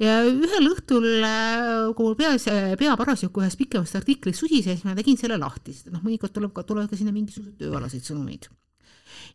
ja 0.00 0.20
ühel 0.24 0.70
õhtul, 0.70 1.08
äh, 1.26 1.90
kui 1.98 2.08
mul 2.08 2.16
peas, 2.18 2.48
pea 2.80 2.96
parasjagu 2.96 3.44
ühes 3.44 3.58
pikemast 3.60 3.98
artiklist 4.00 4.40
sudises, 4.40 4.84
ma 4.88 4.96
tegin 4.96 5.20
selle 5.20 5.36
lahti, 5.40 5.76
sest 5.76 5.92
noh, 5.92 6.00
mõnikord 6.04 6.32
tuleb 6.32 6.54
ka, 6.56 6.64
tulevad 6.64 6.88
ka 6.88 6.96
sinna 6.96 7.12
mingisuguseid 7.12 7.60
tööalaseid 7.60 8.08
sõnumeid. 8.08 8.48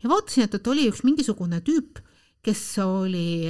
ja 0.02 0.10
vaatasin, 0.10 0.48
et, 0.48 0.58
et 0.58 0.74
oli 0.74 0.90
üks 0.90 1.06
mingisugune 1.06 1.62
tüüp, 1.68 2.02
kes 2.44 2.64
oli 2.84 3.46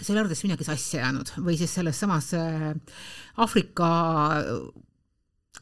kes 0.00 0.10
oli 0.12 0.22
arvates 0.22 0.44
midagi 0.46 0.64
sassi 0.64 0.96
jäänud 0.96 1.34
või 1.44 1.58
siis 1.60 1.74
selles 1.76 1.98
samas 2.00 2.32
äh, 2.36 2.70
Aafrika 3.36 3.88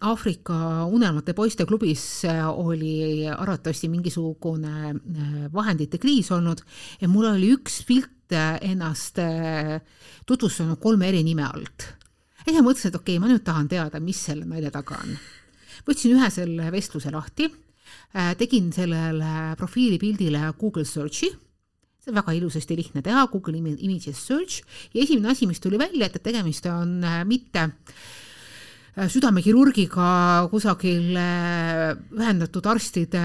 Aafrika 0.07 0.85
unelmate 0.87 1.35
poiste 1.35 1.67
klubis 1.67 2.05
äh, 2.29 2.45
oli 2.47 3.27
arvatavasti 3.27 3.91
mingisugune 3.91 4.93
äh, 4.93 5.33
vahendite 5.55 5.99
kriis 5.99 6.31
olnud 6.35 6.63
ja 7.01 7.11
mul 7.11 7.33
oli 7.33 7.51
üks 7.57 7.83
pilt 7.89 8.15
ennast 8.29 9.17
tutvustanud 10.29 10.77
kolme 10.83 11.07
eri 11.09 11.23
nime 11.25 11.47
alt. 11.47 11.87
ja 12.45 12.51
siis 12.53 12.61
mõtlesin, 12.61 12.91
et 12.93 12.99
okei 12.99 13.17
okay,, 13.17 13.23
ma 13.25 13.31
nüüd 13.31 13.41
tahan 13.41 13.71
teada, 13.73 14.03
mis 14.05 14.21
selle 14.21 14.45
nalja 14.45 14.69
taga 14.75 14.99
on. 15.01 15.15
võtsin 15.89 16.13
ühe 16.13 16.29
selle 16.31 16.69
vestluse 16.69 17.09
lahti, 17.09 17.49
tegin 18.37 18.69
sellele 18.77 19.57
profiilipildile 19.57 20.43
Google 20.61 20.85
Search'i 20.85 21.33
see 22.09 22.15
on 22.15 22.23
väga 22.23 22.33
ilusasti 22.37 22.77
lihtne 22.77 23.03
teha, 23.05 23.27
Google 23.29 23.59
Images 23.59 24.21
Search 24.27 24.63
ja 24.95 25.03
esimene 25.03 25.33
asi, 25.33 25.47
mis 25.47 25.61
tuli 25.61 25.79
välja, 25.79 26.07
et, 26.07 26.23
tegemist 26.23 26.67
on 26.67 27.05
äh, 27.05 27.25
mitte 27.25 27.69
äh, 28.97 29.09
südamekirurgiga 29.09 30.49
kusagil 30.51 31.17
äh, 31.17 31.95
ühendatud 32.17 32.67
arstide 32.67 33.23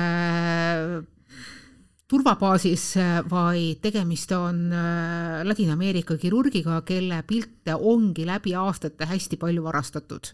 turvabaasis, 2.14 2.92
vaid 3.26 3.80
tegemist 3.82 4.32
on 4.38 4.68
Ladina-Ameerika 5.48 6.18
kirurgiga, 6.22 6.82
kelle 6.86 7.24
pilte 7.26 7.74
ongi 7.74 8.28
läbi 8.28 8.54
aastate 8.54 9.08
hästi 9.10 9.40
palju 9.42 9.64
varastatud. 9.64 10.28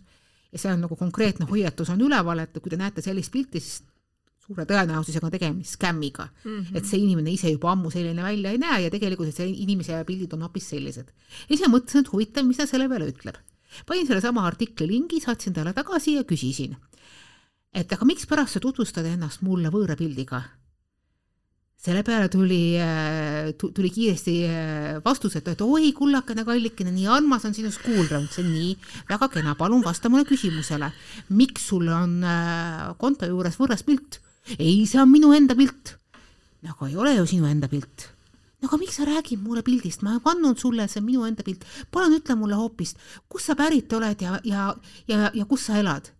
ja 0.51 0.59
see 0.59 0.73
on 0.73 0.81
nagu 0.81 0.95
konkreetne 0.97 1.45
hoiatus 1.45 1.91
on 1.93 2.01
üleval, 2.01 2.41
et 2.41 2.57
kui 2.57 2.73
te 2.73 2.75
näete 2.75 3.05
sellist 3.05 3.31
pilti, 3.31 3.61
siis 3.61 3.83
suure 4.49 4.65
tõenäosusega 4.65 5.29
tegemist 5.35 5.77
skämmiga 5.77 6.25
mm. 6.25 6.49
-hmm. 6.49 6.77
et 6.77 6.89
see 6.89 7.01
inimene 7.03 7.31
ise 7.35 7.51
juba 7.53 7.71
ammu 7.75 7.91
selline 7.93 8.23
välja 8.25 8.53
ei 8.53 8.61
näe 8.61 8.81
ja 8.87 8.91
tegelikult 8.93 9.33
see 9.35 9.49
inimese 9.65 10.01
pildid 10.07 10.33
on 10.33 10.45
hoopis 10.47 10.69
sellised. 10.73 11.11
ja 11.49 11.55
siis 11.55 11.65
ma 11.67 11.75
mõtlesin, 11.77 12.01
et 12.05 12.13
huvitav, 12.13 12.47
mis 12.47 12.57
ta 12.57 12.65
selle 12.65 12.89
peale 12.89 13.11
ütleb. 13.13 13.37
panin 13.85 14.07
sellesama 14.07 14.45
artikli 14.47 14.87
lingi, 14.89 15.19
saatsin 15.21 15.53
talle 15.53 15.73
tagasi 15.73 16.15
ja 16.15 16.23
küsisin, 16.23 16.77
et 17.73 17.93
aga 17.93 18.05
mikspärast 18.05 18.57
sa 18.57 18.59
tutvustad 18.59 19.05
ennast 19.05 19.45
mulle 19.45 19.69
võõra 19.69 19.97
pildiga? 19.99 20.41
selle 21.79 22.01
peale 22.03 22.27
tuli, 22.27 22.75
äh, 22.75 23.53
tuli 23.55 23.89
kiiresti 23.89 24.33
äh, 24.49 25.03
vastus, 25.05 25.37
et, 25.37 25.47
et 25.47 25.61
oi, 25.61 25.93
kullakene 25.95 26.43
kallikene, 26.43 26.91
nii 26.91 27.05
armas 27.07 27.45
on 27.47 27.53
sinust 27.53 27.79
kuulda. 27.85 28.19
ütlesin 28.19 28.49
nii, 28.49 28.73
väga 29.07 29.29
kena, 29.37 29.53
palun 29.55 29.85
vasta 29.85 30.09
mulle 30.09 30.25
küsimusele. 30.27 30.89
miks 31.29 31.69
sul 31.69 31.87
on 31.87 32.17
äh, 32.23 32.89
konto 32.97 33.29
juures 33.29 33.55
võõras 33.61 33.85
pilt? 33.85 34.19
Ei, 34.57 34.85
see 34.89 35.01
on 35.01 35.11
minu 35.11 35.33
enda 35.35 35.55
pilt. 35.55 35.95
no 36.61 36.75
aga 36.75 36.87
ei 36.89 36.97
ole 36.97 37.15
ju 37.17 37.25
sinu 37.29 37.49
enda 37.49 37.69
pilt. 37.71 38.09
no 38.61 38.69
aga 38.69 38.79
miks 38.81 38.99
sa 38.99 39.07
räägid 39.07 39.41
mulle 39.43 39.63
pildist, 39.63 40.03
ma 40.03 40.19
andnud 40.19 40.59
sulle, 40.59 40.87
see 40.87 41.01
on 41.01 41.07
minu 41.07 41.25
enda 41.27 41.43
pilt. 41.43 41.65
palun 41.91 42.17
ütle 42.19 42.35
mulle 42.39 42.59
hoopis, 42.59 42.95
kust 43.29 43.51
sa 43.51 43.57
pärit 43.59 43.91
oled 43.93 44.21
ja, 44.21 44.39
ja, 44.43 44.69
ja, 45.07 45.31
ja 45.33 45.45
kus 45.45 45.67
sa 45.69 45.79
elad 45.79 46.13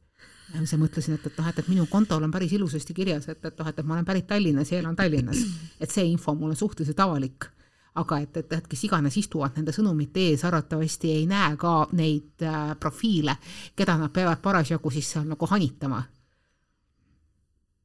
ja 0.53 0.63
siis 0.63 0.79
mõtlesin, 0.81 1.17
et, 1.19 1.25
et 1.29 1.37
noh, 1.37 1.47
et, 1.49 1.59
et 1.61 1.69
minu 1.69 1.85
kontol 1.89 2.23
on 2.25 2.31
päris 2.33 2.53
ilusasti 2.57 2.93
kirjas, 2.97 3.27
et, 3.29 3.43
et 3.45 3.59
noh, 3.59 3.67
et, 3.69 3.79
et 3.79 3.85
ma 3.85 3.97
olen 3.97 4.07
pärit 4.07 4.27
Tallinnas 4.27 4.71
ja 4.71 4.79
elan 4.81 4.97
Tallinnas, 4.97 5.43
et 5.79 5.93
see 5.93 6.07
info 6.09 6.33
mul 6.35 6.55
on 6.55 6.59
suhteliselt 6.59 6.99
avalik. 7.05 7.51
aga 7.99 8.19
et, 8.21 8.37
et, 8.37 8.53
et 8.53 8.67
kes 8.69 8.83
iganes 8.85 9.15
istuvad 9.17 9.57
nende 9.57 9.73
sõnumite 9.75 10.21
ees, 10.29 10.43
arvatavasti 10.45 11.09
ei 11.11 11.25
näe 11.27 11.55
ka 11.59 11.89
neid 11.97 12.45
äh, 12.45 12.75
profiile, 12.79 13.33
keda 13.75 13.97
nad 13.97 14.13
peavad 14.13 14.39
parasjagu 14.41 14.91
siis 14.93 15.09
seal 15.11 15.25
nagu 15.27 15.49
hanitama 15.49 15.99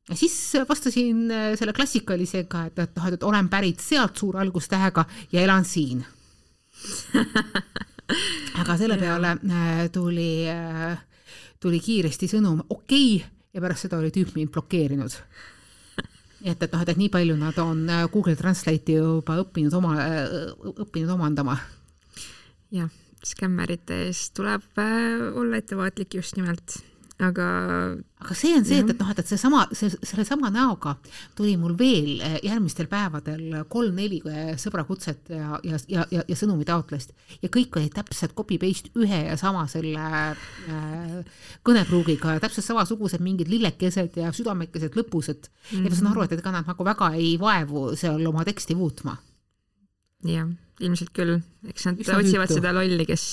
ja 0.09 0.17
siis 0.17 0.53
vastasin 0.69 1.31
äh, 1.31 1.59
selle 1.59 1.73
klassikalisega, 1.73 2.64
et, 2.69 2.79
et 2.79 2.97
noh, 2.99 3.09
et 3.12 3.23
olen 3.23 3.49
pärit 3.49 3.81
sealt 3.81 4.19
suure 4.21 4.40
algustähega 4.45 5.05
ja 5.33 5.45
elan 5.45 5.64
siin. 5.64 6.05
Aga 8.61 8.77
selle 8.79 8.99
peale 9.01 9.37
äh, 9.49 9.87
tuli, 9.93 10.45
äh, 10.51 10.99
tuli 11.61 11.81
kiiresti 11.81 12.29
sõnum, 12.31 12.61
okei 12.69 13.17
okay,, 13.17 13.31
ja 13.55 13.64
pärast 13.64 13.87
seda 13.87 13.99
oli 14.01 14.12
tüüp 14.14 14.31
mind 14.37 14.51
blokeerinud. 14.55 15.19
Et, 16.45 16.61
et 16.61 16.73
noh, 16.75 16.83
et, 16.83 16.90
et 16.93 16.99
nii 17.01 17.09
palju 17.09 17.38
nad 17.40 17.57
on 17.62 17.87
äh, 17.88 18.03
Google 18.12 18.35
Translate'i 18.37 18.99
juba 18.99 19.38
õppinud 19.40 19.73
oma, 19.79 19.95
õppinud 20.85 21.14
omandama. 21.14 21.55
jah, 22.75 22.90
skämmerite 23.25 24.03
eest 24.11 24.35
tuleb 24.37 24.77
olla 24.77 25.57
ettevaatlik 25.57 26.19
just 26.19 26.37
nimelt 26.37 26.77
aga 27.22 27.46
aga 28.24 28.35
see 28.35 28.57
on 28.57 28.64
see, 28.66 28.81
et, 28.83 28.88
et 28.90 28.98
noh, 28.98 29.11
et, 29.12 29.18
et 29.20 29.29
seesama, 29.29 29.61
see, 29.77 29.92
sellesama 30.03 30.48
näoga 30.50 30.96
tuli 31.38 31.53
mul 31.61 31.77
veel 31.79 32.18
eh, 32.24 32.38
järgmistel 32.42 32.88
päevadel 32.90 33.61
kolm-neli 33.70 34.18
sõbrakutset 34.59 35.31
ja, 35.31 35.61
ja, 35.62 35.79
ja, 35.92 36.07
ja, 36.11 36.24
ja 36.27 36.38
sõnumitaotlust 36.38 37.14
ja 37.44 37.50
kõik 37.55 37.79
olid 37.79 37.94
täpselt 37.94 38.35
copy-paste 38.35 38.90
ühe 38.98 39.20
ja 39.29 39.37
sama 39.38 39.66
selle 39.70 40.00
äh, 40.00 41.38
kõnepruugiga, 41.66 42.38
täpselt 42.42 42.66
samasugused 42.66 43.22
mingid 43.22 43.53
lillekesed 43.53 44.18
ja 44.18 44.33
südamekesed 44.35 44.98
lõpus, 44.98 45.31
et 45.31 45.46
mm 45.46 45.77
-hmm. 45.77 45.85
ja 45.85 45.90
ma 45.94 46.00
saan 46.00 46.11
aru, 46.11 46.27
et 46.27 46.35
ega 46.38 46.57
nad 46.57 46.66
nagu 46.66 46.85
väga 46.85 47.12
ei 47.14 47.37
vaevu 47.38 47.92
seal 47.96 48.27
oma 48.27 48.44
teksti 48.44 48.74
muutma. 48.74 49.16
Jah 50.25 50.49
ilmselt 50.83 51.13
küll, 51.15 51.37
eks 51.71 51.87
nad 51.87 52.01
Üsna 52.03 52.17
otsivad 52.19 52.49
hüütu. 52.49 52.59
seda 52.59 52.73
lolli, 52.75 53.05
kes, 53.07 53.25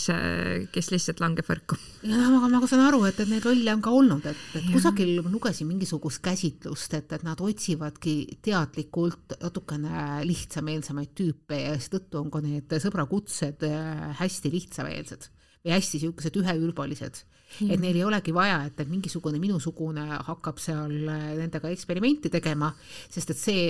kes 0.74 0.90
lihtsalt 0.94 1.22
langeb 1.24 1.48
võrku. 1.48 1.78
jah, 2.06 2.36
aga 2.38 2.50
ma 2.54 2.70
saan 2.70 2.84
aru, 2.86 3.02
et, 3.10 3.18
et 3.24 3.32
neid 3.32 3.48
lolle 3.48 3.74
on 3.74 3.82
ka 3.82 3.94
olnud, 3.98 4.28
et, 4.30 4.44
et 4.60 4.68
ja. 4.68 4.74
kusagil 4.76 5.16
ma 5.26 5.32
lugesin 5.34 5.70
mingisugust 5.70 6.22
käsitlust, 6.26 6.94
et, 7.00 7.10
et 7.18 7.26
nad 7.26 7.42
otsivadki 7.42 8.16
teadlikult 8.46 9.38
natukene 9.42 10.22
lihtsameelsemaid 10.30 11.16
tüüpe 11.18 11.64
ja 11.64 11.76
seetõttu 11.82 12.22
on 12.22 12.30
ka 12.34 12.44
need 12.46 12.78
sõbrakutsed 12.86 13.66
äh, 13.66 14.10
hästi 14.22 14.54
lihtsameelsed 14.54 15.30
või 15.62 15.76
hästi 15.76 15.98
niisugused 15.98 16.38
üheülbalised. 16.42 17.24
et 17.68 17.82
neil 17.82 17.98
ei 17.98 18.06
olegi 18.06 18.34
vaja, 18.34 18.62
et, 18.70 18.78
et 18.80 18.90
mingisugune 18.90 19.42
minusugune 19.42 20.06
hakkab 20.30 20.62
seal 20.62 20.94
äh, 21.10 21.32
nendega 21.42 21.74
eksperimenti 21.74 22.30
tegema, 22.30 22.70
sest 23.10 23.34
et 23.34 23.42
see 23.42 23.66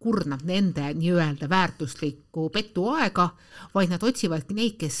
kurnab 0.00 0.42
nende 0.48 0.94
nii-öelda 0.96 1.48
väärtuslikku 1.50 2.48
petuaega, 2.54 3.28
vaid 3.74 3.92
nad 3.92 4.02
otsivadki 4.02 4.56
neid, 4.56 4.78
kes, 4.80 4.98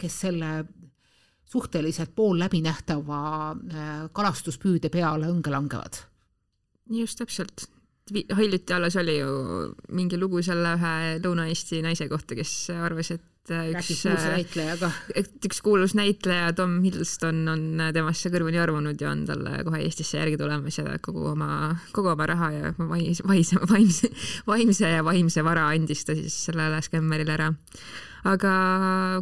kes 0.00 0.20
selle 0.24 0.52
suhteliselt 1.46 2.14
poolläbinähtava 2.14 3.20
äh, 3.50 3.94
kalastuspüüde 4.12 4.90
peale 4.90 5.30
õnge 5.30 5.50
langevad. 5.50 6.02
just 6.90 7.18
täpselt. 7.18 7.68
hiljuti 8.12 8.72
alles 8.72 8.96
oli 8.96 9.18
ju 9.18 9.30
mingi 9.88 10.18
lugu 10.18 10.42
selle 10.42 10.76
ühe 10.76 11.18
Lõuna-Eesti 11.22 11.82
naise 11.82 12.08
kohta, 12.08 12.34
kes 12.34 12.70
arvas, 12.70 13.10
et 13.10 13.22
et 13.46 13.54
äh, 13.54 13.68
üks 13.76 14.04
äh, 14.10 14.96
et 15.14 15.46
üks 15.46 15.60
kuulus 15.64 15.94
näitleja 15.98 16.52
Tom 16.56 16.78
Hiddleston 16.84 17.44
on 17.50 17.82
äh, 17.82 17.92
temasse 17.94 18.30
kõrvuni 18.32 18.58
armunud 18.62 19.00
ja 19.00 19.12
on 19.12 19.24
talle 19.28 19.60
kohe 19.66 19.82
Eestisse 19.84 20.18
järgi 20.18 20.38
tulemas 20.40 20.78
ja 20.80 20.96
kogu 21.02 21.28
oma, 21.32 21.76
kogu 21.94 22.10
oma 22.12 22.26
raha 22.28 22.50
ja 22.54 22.72
vaimse, 22.78 23.26
vaimse, 23.26 23.60
vaimse, 23.70 24.10
vaimse 24.48 24.90
ja 24.96 25.06
vaimse 25.06 25.46
vara 25.46 25.68
andis 25.74 26.04
ta 26.06 26.16
siis 26.18 26.36
sellele 26.48 26.82
skämmerile 26.84 27.36
ära. 27.36 27.52
aga 28.26 28.52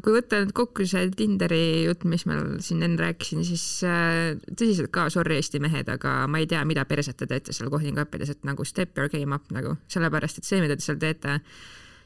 kui 0.04 0.16
võtta 0.16 0.40
nüüd 0.40 0.54
kokku 0.56 0.86
see 0.88 1.10
Tinderi 1.12 1.84
jutt, 1.84 2.06
mis 2.08 2.24
ma 2.30 2.40
siin 2.64 2.84
enne 2.86 3.02
rääkisin, 3.02 3.44
siis 3.44 3.84
tõsiselt 3.84 4.92
ka 4.94 5.10
sorry, 5.12 5.36
Eesti 5.36 5.60
mehed, 5.60 5.90
aga 5.92 6.22
ma 6.30 6.40
ei 6.40 6.48
tea, 6.48 6.64
mida 6.64 6.86
perset 6.88 7.18
te 7.20 7.28
teete 7.28 7.52
seal 7.52 7.72
kohtinguäppides, 7.72 8.32
et 8.32 8.48
nagu 8.48 8.64
step 8.64 8.96
your 8.96 9.12
game 9.12 9.36
up 9.36 9.52
nagu, 9.52 9.76
sellepärast 9.92 10.40
et 10.40 10.48
see, 10.48 10.62
mida 10.64 10.78
te 10.78 10.86
seal 10.86 11.00
teete, 11.02 11.40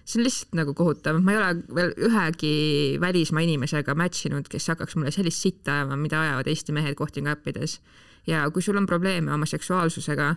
see 0.08 0.20
on 0.20 0.24
lihtsalt 0.24 0.56
nagu 0.56 0.72
kohutav, 0.74 1.18
ma 1.20 1.34
ei 1.34 1.38
ole 1.38 1.48
veel 1.76 1.90
ühegi 2.08 2.52
välismaa 3.00 3.44
inimesega 3.44 3.94
match 3.98 4.28
inud, 4.30 4.48
kes 4.48 4.70
hakkaks 4.72 4.96
mulle 4.96 5.12
sellist 5.12 5.44
sitta 5.44 5.74
ajama, 5.74 5.98
mida 6.00 6.22
ajavad 6.24 6.48
Eesti 6.48 6.72
mehed 6.76 6.96
kohtingu 6.96 7.32
äppides. 7.34 7.80
ja 8.26 8.50
kui 8.50 8.62
sul 8.62 8.76
on 8.76 8.86
probleeme 8.86 9.32
oma 9.32 9.46
seksuaalsusega, 9.46 10.34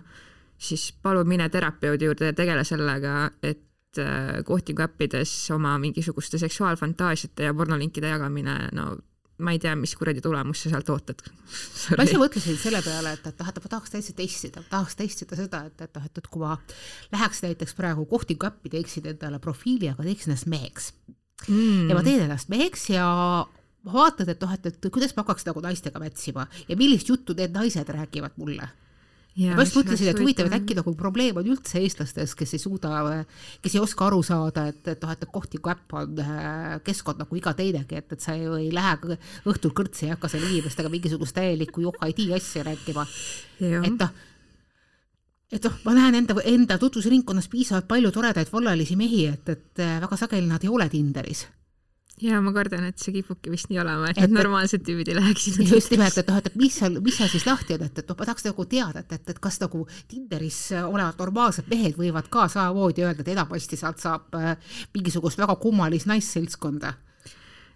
siis 0.58 0.92
palun 1.02 1.28
mine 1.28 1.48
terapeudi 1.48 2.04
juurde 2.04 2.30
ja 2.30 2.32
tegele 2.32 2.64
sellega, 2.64 3.30
et 3.42 3.98
äh, 3.98 4.44
kohtingu 4.44 4.82
äppides 4.82 5.32
oma 5.50 5.78
mingisuguste 5.78 6.38
seksuaalfantaasiate 6.38 7.48
ja 7.48 7.54
pornolinkide 7.54 8.08
jagamine, 8.08 8.58
no 8.72 8.96
ma 9.44 9.54
ei 9.54 9.60
tea, 9.62 9.74
mis 9.78 9.94
kuradi 9.98 10.22
tulemust 10.24 10.66
sa 10.66 10.74
sealt 10.74 10.90
ootad. 10.94 11.22
ma 11.98 12.06
ise 12.06 12.18
mõtlesin 12.20 12.58
selle 12.60 12.82
peale, 12.84 13.14
et, 13.16 13.30
et 13.30 13.42
noh, 13.42 13.50
et 13.52 13.62
ma 13.64 13.72
tahaks 13.76 13.94
täitsa 13.94 14.14
testida, 14.18 14.64
tahaks 14.70 14.98
testida 14.98 15.38
seda, 15.38 15.64
et, 15.70 15.86
et 15.86 15.98
noh, 15.98 16.06
et, 16.08 16.20
et 16.22 16.30
kui 16.32 16.44
ma 16.44 16.58
läheks 17.14 17.42
näiteks 17.46 17.76
praegu 17.78 18.06
kohtingu 18.10 18.48
äppi, 18.48 18.72
teeksin 18.76 19.10
endale 19.14 19.42
profiili, 19.42 19.90
aga 19.92 20.06
teeksin 20.06 20.32
ennast 20.32 20.50
meheks. 20.52 20.92
Mm.. 21.48 21.88
ja 21.90 21.96
ma 21.98 22.04
teen 22.06 22.22
ennast 22.22 22.52
meheks 22.52 22.86
ja 22.92 23.06
vaatad, 23.92 24.28
et 24.30 24.44
noh, 24.44 24.52
et, 24.54 24.68
et 24.70 24.92
kuidas 24.94 25.16
ma 25.16 25.24
hakkaks 25.24 25.48
nagu 25.48 25.64
naistega 25.64 25.98
mätsima 25.98 26.46
ja 26.68 26.78
millist 26.78 27.10
juttu 27.10 27.34
need 27.34 27.50
naised 27.56 27.88
räägivad 27.90 28.38
mulle 28.38 28.68
ja 29.38 29.54
ma 29.56 29.64
just 29.64 29.76
mõtlesin, 29.78 30.10
et 30.12 30.20
huvitav, 30.20 30.48
et 30.48 30.56
äkki 30.58 30.76
nagu 30.76 30.94
probleem 30.98 31.38
on 31.40 31.48
üldse 31.54 31.80
eestlastes, 31.80 32.34
kes 32.38 32.56
ei 32.56 32.62
suuda, 32.62 33.04
kes 33.64 33.76
ei 33.76 33.82
oska 33.82 34.08
aru 34.08 34.20
saada, 34.26 34.66
et, 34.72 34.82
et 34.92 35.04
noh, 35.04 35.14
et 35.14 35.24
kohtiku 35.32 35.72
äpp 35.72 35.96
on 36.00 36.20
äh, 36.24 36.74
keskkond 36.84 37.22
nagu 37.22 37.38
iga 37.38 37.54
teinegi, 37.58 38.00
et, 38.02 38.12
et 38.12 38.24
sa 38.24 38.36
ju 38.38 38.58
ei 38.60 38.68
lähe 38.74 39.16
õhtul 39.48 39.72
kõrtsi 39.76 40.08
ja 40.08 40.18
hakka 40.18 40.32
seal 40.32 40.44
inimestega 40.50 40.92
mingisugust 40.92 41.36
täielikku 41.38 41.86
johhaidi 41.86 42.28
asja 42.36 42.66
rääkima. 42.68 43.06
et 43.62 43.96
noh, 43.96 44.20
et 45.52 45.64
noh, 45.64 45.80
ma 45.86 45.96
näen 45.96 46.20
enda, 46.22 46.36
enda 46.44 46.78
tutvusringkonnas 46.82 47.48
piisavalt 47.52 47.88
palju 47.88 48.12
toredaid 48.12 48.52
vallalisi 48.52 49.00
mehi, 49.00 49.26
et, 49.32 49.48
et 49.48 49.84
äh, 49.84 49.98
väga 50.04 50.20
sageli 50.26 50.48
nad 50.50 50.64
ei 50.64 50.72
ole 50.72 50.88
Tinderis 50.92 51.46
ja 52.20 52.40
ma 52.44 52.52
kardan, 52.54 52.84
et 52.90 53.00
see 53.00 53.14
kipubki 53.16 53.52
vist 53.52 53.70
nii 53.70 53.80
olema, 53.82 54.10
et, 54.10 54.20
need 54.20 54.34
normaalsed 54.36 54.84
tüübid 54.86 55.10
ei 55.10 55.16
läheks 55.16 55.46
sinna. 55.48 55.68
just 55.72 55.92
nimelt, 55.94 56.18
et 56.20 56.28
noh, 56.28 56.40
et 56.42 56.58
mis 56.58 56.74
seal, 56.78 56.98
mis 57.04 57.16
seal 57.18 57.30
siis 57.32 57.46
lahti 57.48 57.76
on, 57.76 57.86
et, 57.86 58.02
et 58.02 58.10
noh, 58.10 58.18
ma 58.18 58.28
tahaks 58.28 58.46
nagu 58.48 58.66
teada, 58.68 59.02
et, 59.02 59.14
et, 59.16 59.32
et 59.34 59.40
kas 59.42 59.58
nagu 59.62 59.86
Tinderis 60.10 60.60
olevad 60.82 61.22
normaalsed 61.22 61.70
mehed 61.72 61.96
võivad 61.98 62.28
ka 62.32 62.48
samamoodi 62.52 63.06
öelda, 63.06 63.24
et 63.24 63.32
enamasti 63.34 63.80
sealt 63.80 64.02
saab 64.02 64.36
äh, 64.38 64.52
mingisugust 64.94 65.40
väga 65.40 65.56
kummalist 65.62 66.10
naisseltskonda 66.10 66.94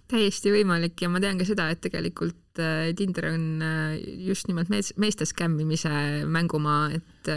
täiesti 0.07 0.53
võimalik 0.55 1.01
ja 1.03 1.11
ma 1.11 1.19
tean 1.23 1.41
ka 1.41 1.47
seda, 1.49 1.67
et 1.73 1.81
tegelikult 1.83 2.61
äh, 2.63 2.93
Tinder 2.99 3.33
on 3.33 3.47
äh, 3.65 3.97
just 4.29 4.51
nimelt 4.51 4.71
mees, 4.71 4.93
meeste 5.01 5.27
skämmimise 5.27 6.27
mängumaa, 6.31 6.91
et 6.95 7.33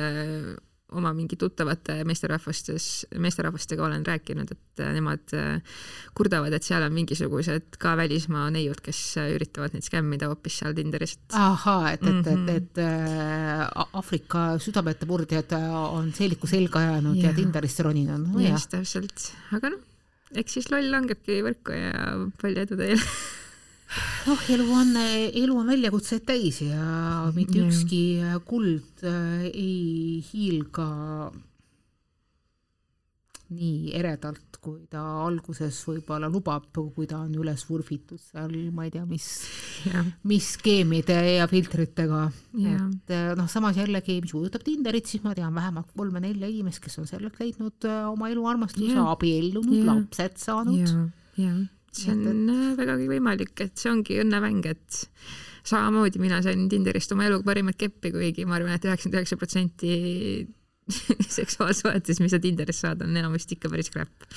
oma 0.97 1.11
mingi 1.13 1.37
tuttavate 1.39 1.99
meesterahvastes, 2.07 2.85
meesterahvastega 3.21 3.85
olen 3.85 4.05
rääkinud, 4.05 4.51
et 4.55 4.83
äh, 4.83 4.91
nemad 4.95 5.33
äh, 5.37 5.79
kurdavad, 6.17 6.53
et 6.55 6.65
seal 6.65 6.85
on 6.85 6.95
mingisugused 6.95 7.77
ka 7.81 7.95
välismaa 7.99 8.47
neiud, 8.53 8.81
kes 8.85 9.01
äh, 9.21 9.31
üritavad 9.35 9.75
neid 9.75 9.85
skämmida 9.85 10.29
hoopis 10.31 10.59
seal 10.61 10.77
Tinderis. 10.77 11.17
ahaa, 11.37 11.93
et, 11.93 12.05
et 12.09 12.31
et, 12.33 12.53
et 12.55 12.81
äh, 12.83 13.65
Aafrika 13.99 14.45
südamete 14.61 15.09
murdjad 15.09 15.53
on 15.59 16.13
seeliku 16.15 16.49
selga 16.49 16.83
ajanud 16.85 17.19
ja, 17.19 17.29
ja 17.29 17.35
Tinderisse 17.37 17.85
roninud 17.85 18.25
no,. 18.29 18.41
just, 18.43 18.71
täpselt, 18.73 19.29
aga 19.55 19.75
noh, 19.75 19.83
eks 20.37 20.57
siis 20.57 20.71
loll 20.73 20.89
langebki 20.93 21.41
võrku 21.45 21.75
ja 21.75 22.15
palju 22.41 22.65
edu 22.65 22.79
teile 22.79 23.03
noh, 24.27 24.47
elu 24.55 24.65
on, 24.75 24.95
elu 25.43 25.57
on 25.57 25.69
väljakutseid 25.73 26.25
täis 26.27 26.61
ja 26.65 27.29
mitte 27.35 27.61
ükski 27.63 28.01
kuld 28.47 29.05
äh, 29.07 29.45
ei 29.51 30.19
hiilga 30.31 30.89
nii 33.49 33.93
eredalt, 33.97 34.59
kui 34.61 34.83
ta 34.91 35.01
alguses 35.23 35.77
võib-olla 35.87 36.27
lubab, 36.29 36.67
kui 36.75 37.07
ta 37.09 37.23
on 37.23 37.33
üles 37.41 37.63
vurfitud 37.65 38.21
seal, 38.21 38.53
ma 38.75 38.85
ei 38.85 38.93
tea, 38.93 39.05
mis, 39.09 39.25
mis 40.29 40.51
skeemide 40.57 41.17
ja 41.39 41.47
filtritega. 41.49 42.27
et 42.59 43.15
äh, 43.15 43.31
noh, 43.39 43.49
samas 43.49 43.79
jällegi, 43.79 44.19
mis 44.21 44.35
puudutab 44.35 44.65
Tinderit, 44.67 45.09
siis 45.09 45.23
ma 45.25 45.33
tean 45.37 45.55
vähemalt 45.55 45.89
kolme-nelja 45.97 46.49
inimest, 46.51 46.83
kes 46.83 46.99
on 47.01 47.09
sellelt 47.09 47.39
leidnud 47.41 47.89
äh, 47.89 48.05
oma 48.11 48.29
eluarmastuse, 48.29 48.99
abiellunud, 49.01 49.81
lapsed 49.87 50.37
saanud. 50.43 50.85
See 51.95 52.13
on 52.13 52.25
et, 52.25 52.55
et... 52.55 52.79
vägagi 52.79 53.09
võimalik, 53.09 53.55
et 53.65 53.77
see 53.79 53.91
ongi 53.91 54.19
õnnemäng, 54.23 54.65
et 54.69 55.03
samamoodi 55.69 56.21
mina 56.21 56.41
sain 56.45 56.67
Tinderist 56.71 57.11
oma 57.15 57.27
elu 57.27 57.41
parimat 57.45 57.77
keppi, 57.79 58.13
kuigi 58.15 58.45
ma 58.47 58.57
arvan 58.59 58.75
et, 58.75 58.83
et 58.83 58.89
üheksakümmend 58.89 59.19
üheksa 59.19 59.39
protsenti 59.39 59.93
seksuaalsuhetes, 61.39 62.21
mis 62.23 62.33
sa 62.33 62.41
Tinderist 62.41 62.85
saad, 62.85 63.03
on 63.05 63.17
enamasti 63.17 63.57
ikka 63.57 63.71
päris 63.71 63.91
crap. 63.93 64.29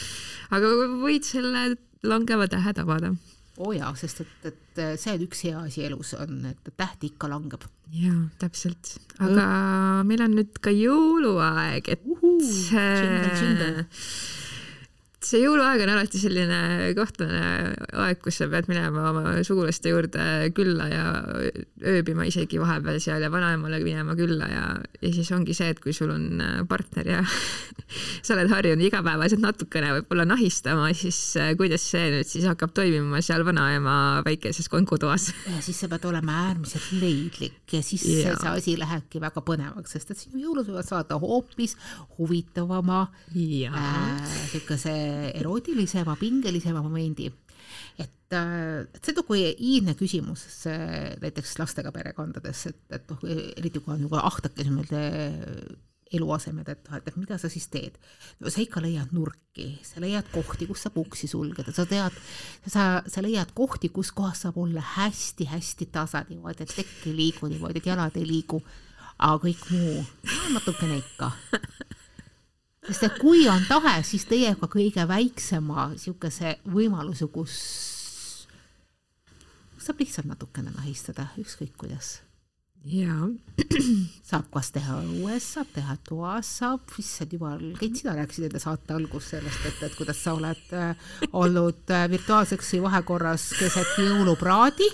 aga 0.53 0.73
võid 1.03 1.29
selle 1.29 1.73
langeva 2.07 2.49
tähe 2.51 2.75
tabada. 2.77 3.13
oo 3.59 3.71
oh 3.71 3.77
jaa, 3.77 3.93
sest 3.97 4.25
et, 4.25 4.51
et 4.51 4.83
see 5.01 5.15
on 5.15 5.25
üks 5.27 5.45
hea 5.47 5.65
asi 5.69 5.87
elus, 5.87 6.15
on, 6.19 6.41
et 6.53 6.73
täht 6.77 7.05
ikka 7.09 7.31
langeb. 7.33 7.65
jaa, 7.95 8.21
täpselt. 8.43 8.97
aga 9.19 9.47
mm. 9.47 10.09
meil 10.11 10.27
on 10.27 10.39
nüüd 10.41 10.63
ka 10.65 10.75
jõuluaeg, 10.75 11.93
et 11.97 12.09
Uhu, 12.09 12.39
jingle, 12.43 13.37
jingle 13.41 13.87
see 15.27 15.43
jõuluaeg 15.43 15.83
on 15.85 15.93
alati 15.95 16.21
selline 16.21 16.93
kahtlane 16.97 17.43
aeg, 18.05 18.21
kus 18.23 18.41
sa 18.41 18.49
pead 18.51 18.69
minema 18.71 19.09
oma 19.11 19.35
sugulaste 19.47 19.93
juurde 19.93 20.25
külla 20.57 20.89
ja 20.91 21.05
ööbima 21.93 22.27
isegi 22.29 22.61
vahepeal 22.63 23.01
seal 23.03 23.23
ja 23.25 23.31
vanaemale 23.33 23.81
minema 23.85 24.17
külla 24.19 24.49
ja, 24.51 24.65
ja 25.01 25.13
siis 25.15 25.31
ongi 25.35 25.55
see, 25.57 25.71
et 25.73 25.81
kui 25.83 25.95
sul 25.97 26.13
on 26.15 26.43
äh, 26.43 26.61
partner 26.69 27.09
ja 27.09 27.21
sa 28.25 28.37
oled 28.37 28.51
harjunud 28.53 28.87
igapäevaselt 28.87 29.43
natukene 29.45 29.93
võib-olla 29.99 30.27
nahistama, 30.29 30.91
siis 30.97 31.19
äh, 31.41 31.53
kuidas 31.59 31.85
see 31.93 32.11
nüüd 32.17 32.29
siis 32.29 32.47
hakkab 32.51 32.75
toimima 32.77 33.23
seal 33.25 33.45
vanaema 33.47 33.97
väikeses 34.27 34.71
konkutoas? 34.73 35.31
ja 35.53 35.63
siis 35.65 35.83
sa 35.83 35.91
pead 35.93 36.07
olema 36.11 36.39
äärmiselt 36.49 36.91
leidlik 36.99 37.77
ja 37.77 37.83
siis 37.85 38.07
ja. 38.09 38.37
see 38.37 38.53
asi 38.53 38.77
lähebki 38.81 39.23
väga 39.23 39.45
põnevaks, 39.45 39.97
sest 39.97 40.15
et 40.15 40.25
sinu 40.25 40.43
jõulud 40.43 40.69
võivad 40.71 40.89
saada 40.89 41.19
hoopis 41.23 41.77
huvitavama 42.19 43.05
niisuguse 43.35 44.93
äh, 44.93 45.12
erootilisema, 45.35 46.17
pingelisema 46.21 46.83
momendi. 46.83 47.31
et, 47.99 48.33
äh, 48.33 48.83
et 48.95 49.01
see 49.05 49.15
on 49.15 49.23
nagu 49.23 49.39
iidne 49.39 49.95
küsimus 49.99 50.45
näiteks 51.23 51.57
lastega 51.61 51.93
perekondades, 51.93 52.67
et, 52.73 52.83
et 52.91 53.09
noh, 53.11 53.25
eriti 53.57 53.81
kui 53.81 53.95
on 53.95 54.05
juba 54.09 54.25
ahtakesi 54.29 54.73
meil 54.73 54.93
eluasemed, 56.13 56.69
et 56.69 56.89
noh, 56.89 57.01
et, 57.01 57.17
mida 57.17 57.39
sa 57.41 57.51
siis 57.53 57.67
teed. 57.73 57.97
sa 58.43 58.61
ikka 58.61 58.83
leiad 58.85 59.13
nurki, 59.17 59.69
sa 59.87 60.03
leiad 60.03 60.29
kohti, 60.33 60.69
kus 60.69 60.85
saab 60.85 60.99
uksi 61.03 61.29
sulgeda, 61.31 61.73
sa 61.75 61.87
tead, 61.89 62.17
sa, 62.67 62.87
sa 63.07 63.25
leiad 63.25 63.55
kohti, 63.57 63.93
kus 63.95 64.13
kohas 64.17 64.45
saab 64.45 64.59
olla 64.61 64.83
hästi-hästi 64.97 65.89
tasa 65.93 66.25
niimoodi, 66.29 66.67
et 66.67 66.77
tekk 66.77 67.09
ei 67.09 67.17
liigu 67.17 67.49
niimoodi, 67.51 67.81
et 67.81 67.91
jalad 67.93 68.17
ei 68.21 68.29
liigu, 68.29 68.61
aga 69.23 69.39
kõik 69.47 69.65
muu 69.73 70.05
natukene 70.57 71.01
ikka 71.01 71.33
sest 72.87 73.07
et 73.07 73.19
kui 73.23 73.47
on 73.51 73.63
tahe, 73.69 74.01
siis 74.07 74.25
teie 74.27 74.55
ka 74.59 74.69
kõige 74.71 75.07
väiksema 75.09 75.93
niisuguse 75.93 76.57
võimaluse, 76.67 77.29
kus 77.31 77.55
saab 79.83 80.03
lihtsalt 80.03 80.29
natukene 80.31 80.75
nahistada, 80.75 81.29
ükskõik 81.43 81.75
kuidas. 81.79 82.21
jaa. 82.83 83.29
saab 84.31 84.49
kas 84.55 84.73
teha 84.75 84.99
õues, 85.07 85.47
saab 85.55 85.71
teha 85.75 85.97
toas, 86.09 86.51
saab, 86.59 86.91
issand 86.99 87.35
jumal, 87.35 87.63
Keit, 87.79 87.99
sina 88.01 88.17
rääkisid 88.19 88.49
enda 88.49 88.63
saate 88.63 88.95
alguses 88.95 89.37
sellest, 89.37 89.67
et, 89.71 89.83
et 89.87 89.99
kuidas 89.99 90.23
sa 90.23 90.35
oled 90.39 90.75
äh, 90.75 91.11
olnud 91.33 91.91
äh, 91.95 92.09
virtuaalseksi 92.11 92.83
vahekorras 92.83 93.51
keset 93.59 93.99
jõulupraadi 94.03 94.91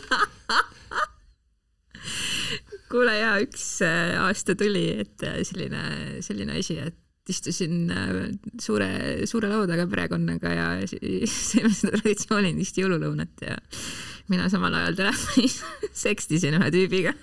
kuule 2.92 3.18
jaa, 3.18 3.36
üks 3.44 3.66
äh, 3.84 4.16
aasta 4.20 4.56
tuli, 4.58 4.86
et 5.04 5.24
äh, 5.24 5.40
selline, 5.48 5.82
selline 6.24 6.58
asi, 6.60 6.78
et 6.84 6.96
istusin 7.32 7.92
äh, 7.92 8.16
suure, 8.62 8.88
suure 9.28 9.50
laua 9.50 9.68
taga 9.70 9.86
perekonnaga 9.90 10.52
ja 10.54 10.66
sõime 11.28 11.72
seda 11.74 11.94
traditsioonilist 11.96 12.80
jõululõunat 12.80 13.44
ja 13.46 13.56
mina 14.32 14.48
samal 14.52 14.76
ajal 14.80 14.98
telefonis 14.98 15.60
sekstisin 16.04 16.58
ühe 16.58 16.70
tüübiga. 16.74 17.14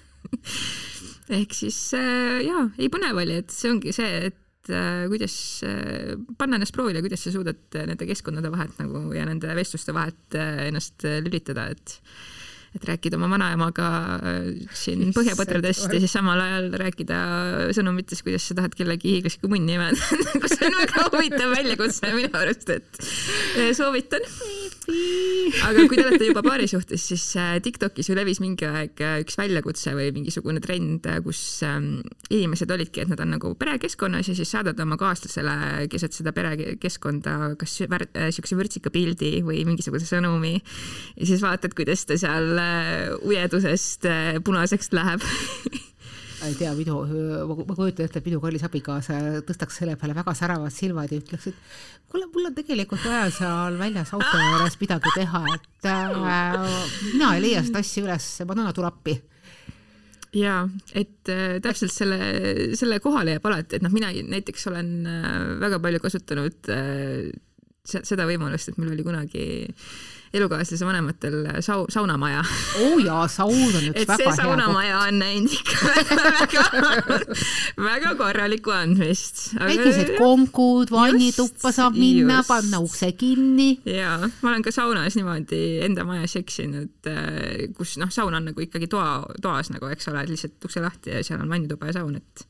Ehk 1.36 1.54
siis 1.58 1.78
äh, 1.98 2.42
jaa, 2.46 2.68
ei 2.78 2.90
põnev 2.94 3.22
oli, 3.22 3.40
et 3.42 3.54
see 3.54 3.74
ongi 3.74 3.94
see, 3.96 4.30
et 4.30 4.72
äh, 4.74 5.06
kuidas 5.12 5.36
panna 6.38 6.60
ennast 6.60 6.76
proovile, 6.76 7.04
kuidas 7.06 7.26
sa 7.26 7.34
suudad 7.34 7.80
nende 7.90 8.10
keskkondade 8.10 8.54
vahet 8.54 8.78
nagu 8.82 9.08
ja 9.16 9.26
nende 9.28 9.54
vestluste 9.58 9.94
vahet 9.96 10.38
ennast 10.40 11.06
lülitada, 11.26 11.70
et 11.74 12.00
et 12.76 12.88
rääkida 12.90 13.20
oma 13.20 13.30
vanaemaga 13.32 13.90
äh, 14.16 14.50
siin 14.76 15.14
põhjapõtradest 15.16 15.88
ja 15.88 16.02
siis 16.04 16.16
samal 16.16 16.42
ajal 16.44 16.70
rääkida 16.82 17.20
sõnumites, 17.78 18.24
kuidas 18.26 18.48
sa 18.50 18.58
tahad 18.60 18.76
kellegi 18.78 19.16
hiiglaslikku 19.16 19.52
munni 19.52 19.78
imeda 19.78 19.96
nagu 20.28 20.52
see 20.52 20.70
on 20.70 20.78
väga 20.82 21.08
huvitav 21.10 21.56
väljakutse 21.56 22.14
minu 22.18 22.32
arust, 22.42 22.72
et 22.76 23.02
äh, 23.02 23.72
soovitan. 23.78 24.26
Aga 25.66 25.86
kui 25.90 25.98
te 25.98 26.06
olete 26.06 26.28
juba 26.30 26.44
paari 26.46 26.68
suhtes, 26.70 27.04
siis 27.10 27.24
äh, 27.40 27.56
Tiktokis 27.64 28.10
ju 28.10 28.16
levis 28.18 28.42
mingi 28.44 28.68
aeg 28.68 29.02
üks 29.24 29.38
väljakutse 29.40 29.96
või 29.98 30.12
mingisugune 30.16 30.62
trend, 30.64 31.08
kus 31.26 31.42
ähm, 31.66 32.04
inimesed 32.30 32.72
olidki, 32.76 33.04
et 33.04 33.12
nad 33.12 33.22
on 33.24 33.34
nagu 33.36 33.54
perekeskkonnas 33.60 34.30
ja 34.32 34.38
siis 34.38 34.52
saadad 34.54 34.80
oma 34.84 34.98
kaaslasele 35.02 35.88
keset 35.92 36.18
seda 36.18 36.36
perekeskkonda 36.36 37.56
kas 37.62 37.80
siukse 38.36 38.60
vürtsika 38.60 38.94
pildi 38.94 39.40
või 39.46 39.64
mingisuguse 39.68 40.10
sõnumi 40.10 40.56
ja 40.60 41.26
siis 41.26 41.44
vaatad, 41.44 41.76
kuidas 41.78 42.06
ta 42.10 42.20
seal 42.20 42.56
ujedusest 43.26 44.10
äh, 44.10 44.32
punaseks 44.46 44.94
läheb 44.96 45.26
ei 46.50 46.56
tea, 46.58 46.72
minu, 46.78 47.02
ma 47.66 47.76
kujutan 47.76 48.08
ette, 48.08 48.22
et 48.22 48.28
minu 48.30 48.40
kallis 48.44 48.64
abikaasa 48.68 49.20
tõstaks 49.48 49.80
selle 49.82 49.96
peale 50.00 50.16
väga 50.18 50.34
säravad 50.38 50.74
silmad 50.74 51.12
ja 51.12 51.20
ütleks, 51.22 51.48
et 51.52 52.10
kuule, 52.12 52.28
mul 52.34 52.50
on 52.50 52.58
tegelikult 52.58 53.06
vaja 53.06 53.30
seal 53.36 53.80
väljas 53.80 54.14
auto 54.16 54.42
juures 54.42 54.78
midagi 54.82 55.14
teha, 55.16 55.44
et 55.56 55.90
äh, 55.92 56.76
mina 57.14 57.32
ei 57.36 57.46
leia 57.46 57.64
seda 57.66 57.84
asja 57.84 58.06
üles, 58.06 58.30
Madonna, 58.50 58.74
tule 58.76 58.92
appi. 58.92 59.18
Ja 60.36 60.66
et 60.92 61.32
äh, 61.32 61.58
täpselt 61.64 61.94
selle, 61.96 62.20
selle 62.76 63.00
kohale 63.04 63.38
jääb 63.38 63.48
alati, 63.48 63.78
et 63.78 63.86
noh, 63.86 63.94
mina 63.94 64.12
näiteks 64.12 64.68
olen 64.72 64.92
äh, 65.08 65.32
väga 65.64 65.80
palju 65.84 66.04
kasutanud 66.04 66.74
äh, 66.76 67.32
seda 67.86 68.26
võimalust, 68.28 68.72
et 68.72 68.82
mul 68.82 68.92
oli 68.92 69.06
kunagi 69.06 69.46
äh, 69.70 69.88
elukaaslase 70.36 70.86
vanematel 70.86 71.38
sau-, 71.66 71.86
saunamaja. 71.90 72.44
oo 72.82 72.94
oh 72.94 73.02
jaa, 73.04 73.28
saun 73.32 73.76
on 73.80 73.90
üks 73.92 74.04
et 74.04 74.10
väga 74.10 74.18
hea 74.18 74.30
koht. 74.30 74.36
see 74.36 74.44
saunamaja 74.44 75.00
on 75.08 75.20
näinud 75.20 75.56
ikka 75.56 75.92
väga, 76.40 76.66
väga 77.88 78.14
korralikku 78.20 78.74
andmist. 78.76 79.44
väikesed 79.60 80.16
konkud, 80.20 80.92
vannituppa 80.94 81.72
saab 81.76 81.98
minna, 82.00 82.42
panna 82.48 82.82
ukse 82.84 83.12
kinni. 83.18 83.70
jaa, 83.90 84.18
ma 84.42 84.54
olen 84.54 84.66
ka 84.66 84.74
saunas 84.76 85.18
niimoodi 85.20 85.62
enda 85.86 86.08
majas 86.08 86.38
eksinud, 86.42 87.12
äh, 87.12 87.68
kus 87.78 87.98
noh, 88.02 88.12
saun 88.14 88.36
on 88.36 88.52
nagu 88.52 88.66
ikkagi 88.66 88.90
toa, 88.92 89.22
toas 89.42 89.72
nagu, 89.74 89.90
eks 89.94 90.12
ole, 90.12 90.26
et 90.26 90.34
lihtsalt 90.34 90.68
ukse 90.70 90.84
lahti 90.84 91.16
ja 91.16 91.24
seal 91.26 91.42
on 91.44 91.52
vannituba 91.52 91.92
ja 91.92 92.00
saun, 92.02 92.20
et 92.20 92.48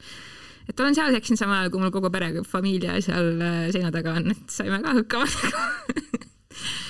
et 0.69 0.79
olen 0.79 0.95
seal 0.97 1.13
eksinud 1.13 1.39
samal 1.39 1.59
ajal, 1.59 1.71
kui 1.73 1.83
mul 1.83 1.93
kogu 1.93 2.09
pere, 2.13 2.31
familia 2.49 2.97
seal 3.05 3.35
äh, 3.37 3.61
seina 3.75 3.93
taga 3.93 4.17
on, 4.19 4.31
et 4.33 4.49
saime 4.51 4.81
ka 4.81 4.97
hakkama 4.97 5.29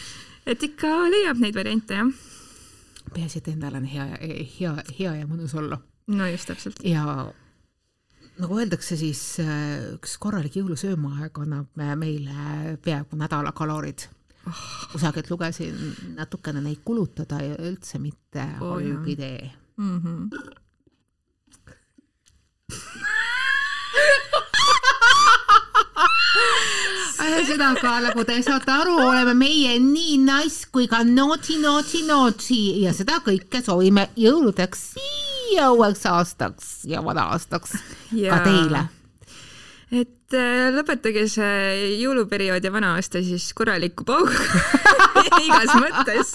et 0.46 0.64
ikka 0.70 0.92
leiab 1.12 1.42
neid 1.42 1.56
variante, 1.58 2.02
jah. 2.02 2.12
peaasi, 3.14 3.42
et 3.42 3.50
endal 3.54 3.80
on 3.80 3.88
hea, 3.90 4.06
hea, 4.60 4.76
hea 5.00 5.16
ja 5.22 5.30
mõnus 5.30 5.56
olla. 5.58 5.80
no 6.08 6.30
just 6.30 6.50
täpselt. 6.52 6.82
ja 6.86 7.06
nagu 8.42 8.60
öeldakse, 8.60 8.98
siis 9.00 9.22
äh, 9.44 9.96
üks 9.96 10.18
korralik 10.22 10.58
jõulusöömaaeg 10.60 11.40
annab 11.46 11.86
meile 12.00 12.78
peaaegu 12.84 13.20
nädala 13.20 13.56
kalorid 13.56 14.08
oh.. 14.48 14.66
kusagilt 14.92 15.30
lugesin 15.32 15.78
natukene 16.16 16.64
neid 16.64 16.84
kulutada 16.86 17.42
ja 17.44 17.58
üldse 17.60 18.02
mitte 18.02 18.46
oh, 18.60 18.76
halb 18.76 19.08
idee 19.08 19.52
mm. 19.78 19.98
-hmm. 20.00 20.54
Ühesõnaga, 27.36 27.94
nagu 28.08 28.26
te 28.28 28.40
saate 28.46 28.72
aru, 28.72 28.96
oleme 29.04 29.36
meie 29.38 29.78
nii 29.84 30.18
nice 30.24 30.70
kui 30.72 30.90
ka 30.92 31.04
naughty, 31.08 31.60
naughty, 31.62 32.04
naughty 32.08 32.60
ja 32.84 32.94
seda 32.96 33.20
kõike 33.26 33.64
soovime 33.66 34.10
jõuludeks 34.20 34.94
ja 35.56 35.72
uueks 35.76 36.06
aastaks 36.10 36.76
ja 36.90 37.04
vana-aastaks 37.06 37.76
ka 38.12 38.44
teile 38.46 38.88
et 39.94 40.34
äh, 40.34 40.72
lõpetage 40.74 41.26
see 41.30 41.92
jõuluperiood 42.02 42.64
ja 42.66 42.72
vana-aasta 42.74 43.22
siis 43.26 43.52
korraliku 43.58 44.06
pauguga 44.08 44.40
igas 45.46 45.74
mõttes. 45.78 46.34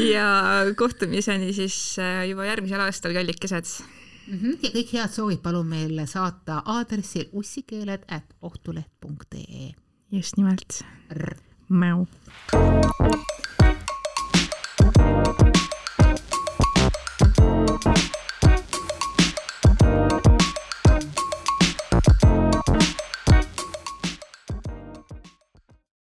ja 0.00 0.26
kohtumiseni 0.78 1.52
siis 1.56 1.76
äh, 2.00 2.24
juba 2.30 2.48
järgmisel 2.48 2.86
aastal, 2.86 3.14
kallikesed 3.16 3.68
mm. 3.68 4.38
-hmm. 4.38 4.58
ja 4.62 4.74
kõik 4.78 4.96
head 4.96 5.14
soovid 5.14 5.44
palun 5.44 5.68
meile 5.68 6.06
saata 6.10 6.62
aadressil 6.64 7.28
ussikeeled 7.32 8.08
at 8.08 8.36
ohtuleht.ee 8.42 9.72
just 10.14 10.36
nimelt. 10.36 10.84
Mäu. 11.68 12.06